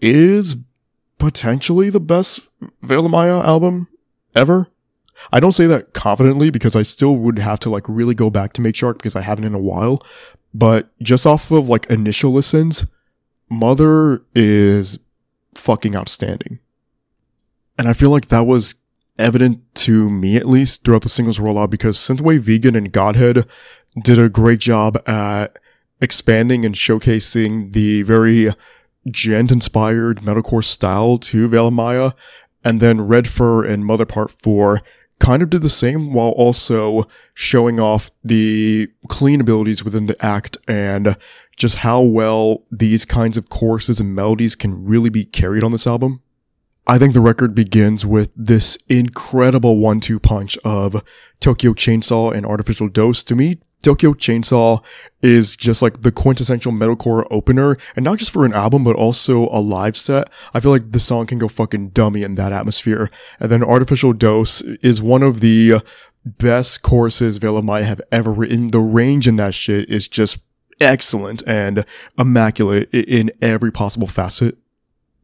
is 0.00 0.56
potentially 1.18 1.90
the 1.90 2.00
best 2.00 2.40
Veil 2.82 3.04
of 3.04 3.10
Maya 3.10 3.40
album 3.40 3.88
ever. 4.34 4.68
I 5.32 5.40
don't 5.40 5.52
say 5.52 5.66
that 5.66 5.92
confidently 5.92 6.50
because 6.50 6.74
I 6.74 6.82
still 6.82 7.16
would 7.16 7.38
have 7.38 7.60
to 7.60 7.70
like 7.70 7.88
really 7.88 8.14
go 8.14 8.30
back 8.30 8.52
to 8.54 8.62
Matriarch 8.62 8.98
because 8.98 9.14
I 9.14 9.20
haven't 9.20 9.44
in 9.44 9.54
a 9.54 9.60
while. 9.60 10.02
But 10.54 10.88
just 11.00 11.26
off 11.26 11.50
of 11.50 11.68
like 11.68 11.86
initial 11.86 12.32
listens, 12.32 12.84
Mother 13.48 14.22
is 14.34 14.98
fucking 15.54 15.94
outstanding. 15.94 16.58
And 17.78 17.88
I 17.88 17.92
feel 17.92 18.10
like 18.10 18.28
that 18.28 18.46
was 18.46 18.74
evident 19.18 19.62
to 19.74 20.10
me 20.10 20.36
at 20.36 20.46
least 20.46 20.84
throughout 20.84 21.02
the 21.02 21.08
singles 21.08 21.38
rollout 21.38 21.70
because 21.70 21.98
Synthwave 21.98 22.40
Vegan 22.40 22.74
and 22.74 22.92
Godhead 22.92 23.46
did 24.00 24.18
a 24.18 24.28
great 24.28 24.60
job 24.60 25.02
at 25.08 25.58
expanding 26.00 26.64
and 26.64 26.74
showcasing 26.74 27.72
the 27.72 28.02
very 28.02 28.52
djent 29.10 29.50
inspired 29.50 30.20
metalcore 30.20 30.64
style 30.64 31.18
to 31.18 31.48
Veil 31.48 31.68
of 31.68 31.74
Maya. 31.74 32.12
And 32.64 32.80
then 32.80 33.00
Red 33.02 33.28
Fur 33.28 33.64
and 33.64 33.84
Mother 33.84 34.06
Part 34.06 34.30
4 34.42 34.80
kind 35.18 35.42
of 35.42 35.50
did 35.50 35.62
the 35.62 35.68
same 35.68 36.12
while 36.12 36.30
also 36.30 37.06
showing 37.34 37.78
off 37.78 38.10
the 38.24 38.88
clean 39.08 39.40
abilities 39.40 39.84
within 39.84 40.06
the 40.06 40.24
act 40.24 40.58
and 40.66 41.16
just 41.56 41.76
how 41.76 42.00
well 42.00 42.64
these 42.70 43.04
kinds 43.04 43.36
of 43.36 43.48
choruses 43.48 44.00
and 44.00 44.14
melodies 44.14 44.56
can 44.56 44.84
really 44.84 45.10
be 45.10 45.24
carried 45.24 45.62
on 45.62 45.70
this 45.70 45.86
album. 45.86 46.22
I 46.86 46.98
think 46.98 47.14
the 47.14 47.20
record 47.20 47.54
begins 47.54 48.04
with 48.04 48.30
this 48.36 48.76
incredible 48.88 49.78
one-two 49.78 50.18
punch 50.18 50.58
of 50.64 51.02
Tokyo 51.38 51.74
Chainsaw 51.74 52.34
and 52.34 52.44
Artificial 52.44 52.88
Dose. 52.88 53.22
To 53.24 53.36
me, 53.36 53.58
Tokyo 53.82 54.14
Chainsaw 54.14 54.82
is 55.22 55.54
just 55.54 55.80
like 55.80 56.02
the 56.02 56.10
quintessential 56.10 56.72
metalcore 56.72 57.24
opener, 57.30 57.76
and 57.94 58.04
not 58.04 58.18
just 58.18 58.32
for 58.32 58.44
an 58.44 58.52
album, 58.52 58.82
but 58.82 58.96
also 58.96 59.48
a 59.50 59.60
live 59.60 59.96
set. 59.96 60.28
I 60.54 60.60
feel 60.60 60.72
like 60.72 60.90
the 60.90 61.00
song 61.00 61.26
can 61.26 61.38
go 61.38 61.48
fucking 61.48 61.90
dummy 61.90 62.22
in 62.22 62.34
that 62.34 62.52
atmosphere. 62.52 63.10
And 63.38 63.50
then 63.50 63.62
Artificial 63.62 64.12
Dose 64.12 64.60
is 64.60 65.00
one 65.00 65.22
of 65.22 65.40
the 65.40 65.82
best 66.24 66.82
choruses 66.82 67.38
Veil 67.38 67.62
Maya 67.62 67.84
have 67.84 68.02
ever 68.10 68.32
written. 68.32 68.68
The 68.68 68.80
range 68.80 69.28
in 69.28 69.36
that 69.36 69.54
shit 69.54 69.88
is 69.88 70.08
just 70.08 70.38
excellent 70.80 71.42
and 71.46 71.84
immaculate 72.18 72.88
in 72.92 73.30
every 73.40 73.70
possible 73.70 74.08
facet. 74.08 74.58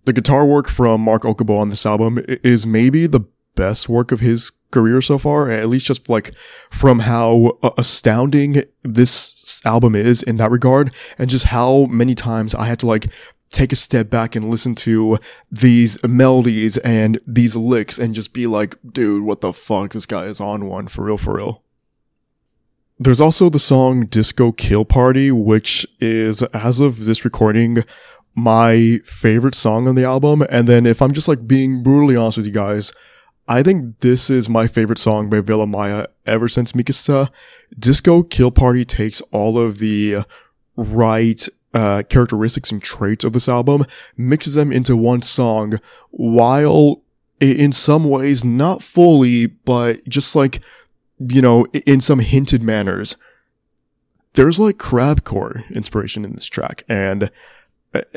The 0.08 0.14
guitar 0.14 0.46
work 0.46 0.70
from 0.70 1.02
Mark 1.02 1.24
Okubo 1.24 1.58
on 1.58 1.68
this 1.68 1.84
album 1.84 2.24
is 2.42 2.66
maybe 2.66 3.06
the 3.06 3.20
best 3.56 3.90
work 3.90 4.10
of 4.10 4.20
his 4.20 4.50
career 4.70 5.02
so 5.02 5.18
far, 5.18 5.50
at 5.50 5.68
least 5.68 5.84
just 5.84 6.08
like 6.08 6.32
from 6.70 7.00
how 7.00 7.58
uh, 7.62 7.72
astounding 7.76 8.62
this 8.82 9.60
album 9.66 9.94
is 9.94 10.22
in 10.22 10.38
that 10.38 10.50
regard, 10.50 10.94
and 11.18 11.28
just 11.28 11.48
how 11.48 11.84
many 11.90 12.14
times 12.14 12.54
I 12.54 12.64
had 12.64 12.78
to 12.78 12.86
like 12.86 13.08
take 13.50 13.70
a 13.70 13.76
step 13.76 14.08
back 14.08 14.34
and 14.34 14.48
listen 14.48 14.74
to 14.76 15.18
these 15.52 16.02
melodies 16.02 16.78
and 16.78 17.20
these 17.26 17.54
licks 17.54 17.98
and 17.98 18.14
just 18.14 18.32
be 18.32 18.46
like, 18.46 18.78
dude, 18.90 19.24
what 19.24 19.42
the 19.42 19.52
fuck? 19.52 19.92
This 19.92 20.06
guy 20.06 20.24
is 20.24 20.40
on 20.40 20.64
one 20.64 20.88
for 20.88 21.04
real, 21.04 21.18
for 21.18 21.36
real. 21.36 21.62
There's 22.98 23.20
also 23.20 23.50
the 23.50 23.58
song 23.58 24.06
Disco 24.06 24.52
Kill 24.52 24.84
Party, 24.84 25.30
which 25.30 25.86
is, 26.00 26.42
as 26.42 26.80
of 26.80 27.04
this 27.04 27.24
recording, 27.24 27.84
my 28.38 29.00
favorite 29.04 29.54
song 29.54 29.88
on 29.88 29.96
the 29.96 30.04
album. 30.04 30.44
And 30.48 30.68
then 30.68 30.86
if 30.86 31.02
I'm 31.02 31.12
just 31.12 31.26
like 31.26 31.48
being 31.48 31.82
brutally 31.82 32.14
honest 32.14 32.36
with 32.36 32.46
you 32.46 32.52
guys, 32.52 32.92
I 33.48 33.62
think 33.62 33.98
this 34.00 34.30
is 34.30 34.48
my 34.48 34.66
favorite 34.66 34.98
song 34.98 35.28
by 35.28 35.40
Veil 35.40 35.62
of 35.62 35.68
Maya 35.68 36.06
ever 36.24 36.48
since 36.48 36.72
Mikasa. 36.72 37.30
Disco 37.76 38.22
Kill 38.22 38.50
Party 38.50 38.84
takes 38.84 39.20
all 39.32 39.58
of 39.58 39.78
the 39.78 40.18
right 40.76 41.48
uh, 41.74 42.02
characteristics 42.08 42.70
and 42.70 42.80
traits 42.80 43.24
of 43.24 43.32
this 43.32 43.48
album, 43.48 43.84
mixes 44.16 44.54
them 44.54 44.72
into 44.72 44.96
one 44.96 45.22
song, 45.22 45.80
while 46.10 47.02
in 47.40 47.72
some 47.72 48.04
ways 48.08 48.44
not 48.44 48.82
fully, 48.82 49.46
but 49.46 50.06
just 50.08 50.36
like, 50.36 50.60
you 51.18 51.42
know, 51.42 51.66
in 51.86 52.00
some 52.00 52.20
hinted 52.20 52.62
manners. 52.62 53.16
There's 54.34 54.60
like 54.60 54.76
crabcore 54.76 55.68
inspiration 55.70 56.24
in 56.24 56.34
this 56.34 56.46
track, 56.46 56.84
and 56.88 57.30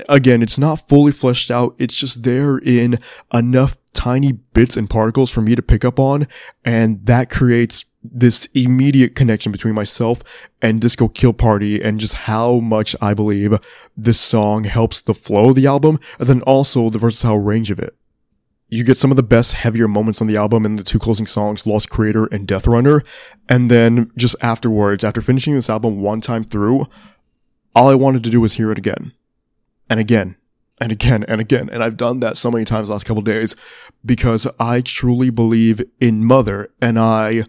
again, 0.09 0.41
it's 0.41 0.59
not 0.59 0.87
fully 0.87 1.11
fleshed 1.11 1.51
out. 1.51 1.75
It's 1.77 1.95
just 1.95 2.23
there 2.23 2.57
in 2.57 2.99
enough 3.33 3.77
tiny 3.93 4.31
bits 4.31 4.77
and 4.77 4.89
particles 4.89 5.31
for 5.31 5.41
me 5.41 5.55
to 5.55 5.61
pick 5.61 5.85
up 5.85 5.99
on. 5.99 6.27
And 6.63 7.05
that 7.05 7.29
creates 7.29 7.85
this 8.03 8.47
immediate 8.53 9.15
connection 9.15 9.51
between 9.51 9.75
myself 9.75 10.23
and 10.61 10.81
Disco 10.81 11.07
Kill 11.07 11.33
Party 11.33 11.81
and 11.81 11.99
just 11.99 12.13
how 12.13 12.59
much 12.59 12.95
I 13.01 13.13
believe 13.13 13.53
this 13.95 14.19
song 14.19 14.63
helps 14.63 15.01
the 15.01 15.13
flow 15.13 15.49
of 15.49 15.55
the 15.55 15.67
album 15.67 15.99
and 16.19 16.27
then 16.27 16.41
also 16.43 16.89
the 16.89 16.99
versatile 16.99 17.37
range 17.37 17.69
of 17.69 17.79
it. 17.79 17.95
You 18.69 18.85
get 18.85 18.97
some 18.97 19.11
of 19.11 19.17
the 19.17 19.23
best 19.23 19.53
heavier 19.53 19.87
moments 19.87 20.21
on 20.21 20.27
the 20.27 20.37
album 20.37 20.65
in 20.65 20.77
the 20.77 20.83
two 20.83 20.97
closing 20.97 21.27
songs, 21.27 21.67
Lost 21.67 21.89
Creator 21.89 22.27
and 22.27 22.47
Death 22.47 22.65
Runner. 22.65 23.03
And 23.49 23.69
then 23.69 24.11
just 24.15 24.37
afterwards, 24.41 25.03
after 25.03 25.21
finishing 25.21 25.53
this 25.53 25.69
album 25.69 25.99
one 25.99 26.21
time 26.21 26.45
through, 26.45 26.87
all 27.75 27.89
I 27.89 27.95
wanted 27.95 28.23
to 28.23 28.29
do 28.29 28.39
was 28.39 28.53
hear 28.53 28.71
it 28.71 28.77
again 28.77 29.11
and 29.91 29.99
again 29.99 30.37
and 30.79 30.91
again 30.91 31.25
and 31.27 31.41
again. 31.41 31.69
And 31.69 31.83
I've 31.83 31.97
done 31.97 32.21
that 32.21 32.37
so 32.37 32.49
many 32.49 32.63
times 32.63 32.89
last 32.89 33.05
couple 33.05 33.21
days 33.21 33.55
because 34.03 34.47
I 34.57 34.79
truly 34.79 35.29
believe 35.29 35.83
in 35.99 36.23
Mother 36.23 36.71
and 36.81 36.97
I 36.97 37.43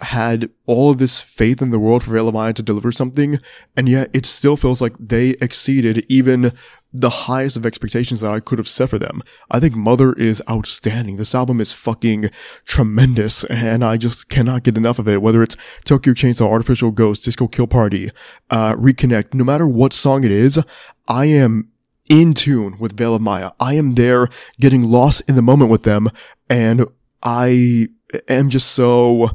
had 0.00 0.50
all 0.66 0.90
of 0.90 0.98
this 0.98 1.20
faith 1.20 1.62
in 1.62 1.70
the 1.70 1.78
world 1.78 2.02
for 2.02 2.10
Veil 2.10 2.26
of 2.26 2.34
Maya 2.34 2.52
to 2.54 2.62
deliver 2.62 2.90
something. 2.90 3.38
And 3.76 3.88
yet 3.88 4.10
it 4.12 4.26
still 4.26 4.56
feels 4.56 4.80
like 4.80 4.94
they 4.98 5.30
exceeded 5.40 6.04
even 6.08 6.52
the 6.92 7.10
highest 7.10 7.56
of 7.56 7.66
expectations 7.66 8.20
that 8.20 8.32
I 8.32 8.40
could 8.40 8.58
have 8.58 8.68
set 8.68 8.88
for 8.88 8.98
them. 8.98 9.22
I 9.50 9.60
think 9.60 9.76
Mother 9.76 10.12
is 10.14 10.42
outstanding. 10.48 11.16
This 11.16 11.34
album 11.34 11.60
is 11.60 11.72
fucking 11.72 12.30
tremendous 12.64 13.44
and 13.44 13.84
I 13.84 13.98
just 13.98 14.30
cannot 14.30 14.62
get 14.62 14.76
enough 14.76 14.98
of 14.98 15.06
it. 15.06 15.20
Whether 15.20 15.42
it's 15.42 15.56
Tokyo 15.84 16.14
Chainsaw, 16.14 16.48
Artificial 16.48 16.92
Dose, 16.92 17.20
Disco 17.20 17.46
Kill 17.46 17.66
Party, 17.66 18.10
uh, 18.50 18.74
Reconnect, 18.74 19.34
no 19.34 19.44
matter 19.44 19.68
what 19.68 19.92
song 19.92 20.24
it 20.24 20.32
is, 20.32 20.58
I 21.06 21.26
am 21.26 21.70
in 22.08 22.34
tune 22.34 22.78
with 22.78 22.96
Veil 22.96 23.14
of 23.14 23.22
Maya. 23.22 23.52
I 23.58 23.74
am 23.74 23.94
there 23.94 24.28
getting 24.60 24.82
lost 24.82 25.22
in 25.28 25.36
the 25.36 25.42
moment 25.42 25.70
with 25.70 25.84
them 25.84 26.10
and 26.48 26.86
I 27.22 27.88
am 28.28 28.50
just 28.50 28.72
so 28.72 29.30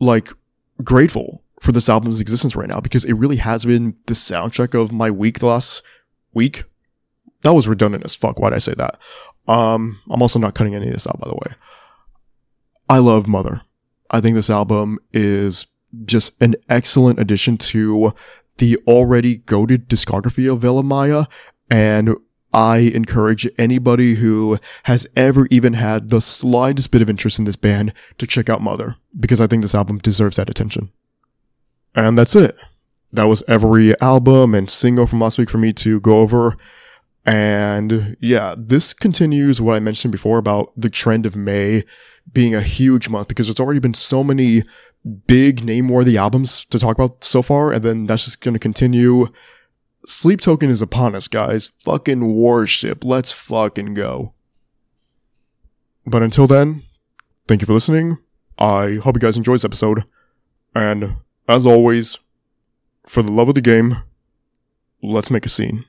like 0.00 0.30
grateful 0.82 1.42
for 1.60 1.72
this 1.72 1.88
album's 1.88 2.20
existence 2.20 2.56
right 2.56 2.68
now 2.68 2.80
because 2.80 3.04
it 3.04 3.14
really 3.14 3.36
has 3.36 3.64
been 3.64 3.96
the 4.06 4.14
soundtrack 4.14 4.80
of 4.80 4.92
my 4.92 5.10
week 5.10 5.38
the 5.38 5.46
last 5.46 5.82
week. 6.32 6.64
That 7.42 7.54
was 7.54 7.68
redundant 7.68 8.04
as 8.04 8.14
fuck. 8.14 8.38
Why'd 8.38 8.52
I 8.52 8.58
say 8.58 8.74
that? 8.74 8.98
Um, 9.46 10.00
I'm 10.10 10.22
also 10.22 10.38
not 10.38 10.54
cutting 10.54 10.74
any 10.74 10.88
of 10.88 10.92
this 10.92 11.06
out, 11.06 11.20
by 11.20 11.28
the 11.28 11.36
way. 11.36 11.54
I 12.88 12.98
love 12.98 13.26
Mother. 13.26 13.62
I 14.10 14.20
think 14.20 14.34
this 14.34 14.50
album 14.50 14.98
is 15.12 15.66
just 16.04 16.40
an 16.40 16.56
excellent 16.68 17.18
addition 17.18 17.56
to 17.56 18.12
the 18.58 18.78
already 18.86 19.36
goaded 19.36 19.88
discography 19.88 20.50
of 20.50 20.60
Veil 20.60 20.78
of 20.78 20.86
Maya 20.86 21.26
and 21.70 22.14
I 22.52 22.78
encourage 22.78 23.48
anybody 23.58 24.14
who 24.14 24.58
has 24.84 25.06
ever 25.14 25.46
even 25.50 25.74
had 25.74 26.08
the 26.08 26.20
slightest 26.20 26.90
bit 26.90 27.02
of 27.02 27.10
interest 27.10 27.38
in 27.38 27.44
this 27.44 27.56
band 27.56 27.92
to 28.18 28.26
check 28.26 28.48
out 28.48 28.62
Mother, 28.62 28.96
because 29.18 29.40
I 29.40 29.46
think 29.46 29.62
this 29.62 29.74
album 29.74 29.98
deserves 29.98 30.36
that 30.36 30.48
attention. 30.48 30.90
And 31.94 32.16
that's 32.16 32.36
it. 32.36 32.56
That 33.12 33.24
was 33.24 33.42
every 33.46 33.98
album 34.00 34.54
and 34.54 34.70
single 34.70 35.06
from 35.06 35.20
last 35.20 35.38
week 35.38 35.50
for 35.50 35.58
me 35.58 35.72
to 35.74 36.00
go 36.00 36.18
over. 36.18 36.56
And 37.24 38.16
yeah, 38.20 38.54
this 38.56 38.94
continues 38.94 39.60
what 39.60 39.76
I 39.76 39.80
mentioned 39.80 40.12
before 40.12 40.38
about 40.38 40.72
the 40.76 40.90
trend 40.90 41.26
of 41.26 41.36
May 41.36 41.84
being 42.32 42.54
a 42.54 42.60
huge 42.60 43.08
month 43.08 43.28
because 43.28 43.48
there's 43.48 43.60
already 43.60 43.80
been 43.80 43.94
so 43.94 44.22
many 44.22 44.62
big 45.26 45.64
name 45.64 45.88
worthy 45.88 46.16
albums 46.16 46.64
to 46.66 46.78
talk 46.78 46.96
about 46.96 47.24
so 47.24 47.42
far. 47.42 47.72
And 47.72 47.84
then 47.84 48.06
that's 48.06 48.24
just 48.24 48.40
going 48.40 48.54
to 48.54 48.60
continue 48.60 49.28
Sleep 50.06 50.40
Token 50.40 50.70
is 50.70 50.80
upon 50.80 51.16
us, 51.16 51.26
guys. 51.26 51.72
Fucking 51.80 52.24
warship. 52.34 53.04
Let's 53.04 53.32
fucking 53.32 53.94
go. 53.94 54.34
But 56.06 56.22
until 56.22 56.46
then, 56.46 56.82
thank 57.48 57.60
you 57.60 57.66
for 57.66 57.72
listening. 57.72 58.18
I 58.56 59.00
hope 59.02 59.16
you 59.16 59.20
guys 59.20 59.36
enjoyed 59.36 59.56
this 59.56 59.64
episode. 59.64 60.04
And 60.76 61.16
as 61.48 61.66
always, 61.66 62.20
for 63.04 63.22
the 63.22 63.32
love 63.32 63.48
of 63.48 63.56
the 63.56 63.60
game, 63.60 64.02
let's 65.02 65.30
make 65.30 65.44
a 65.44 65.48
scene. 65.48 65.84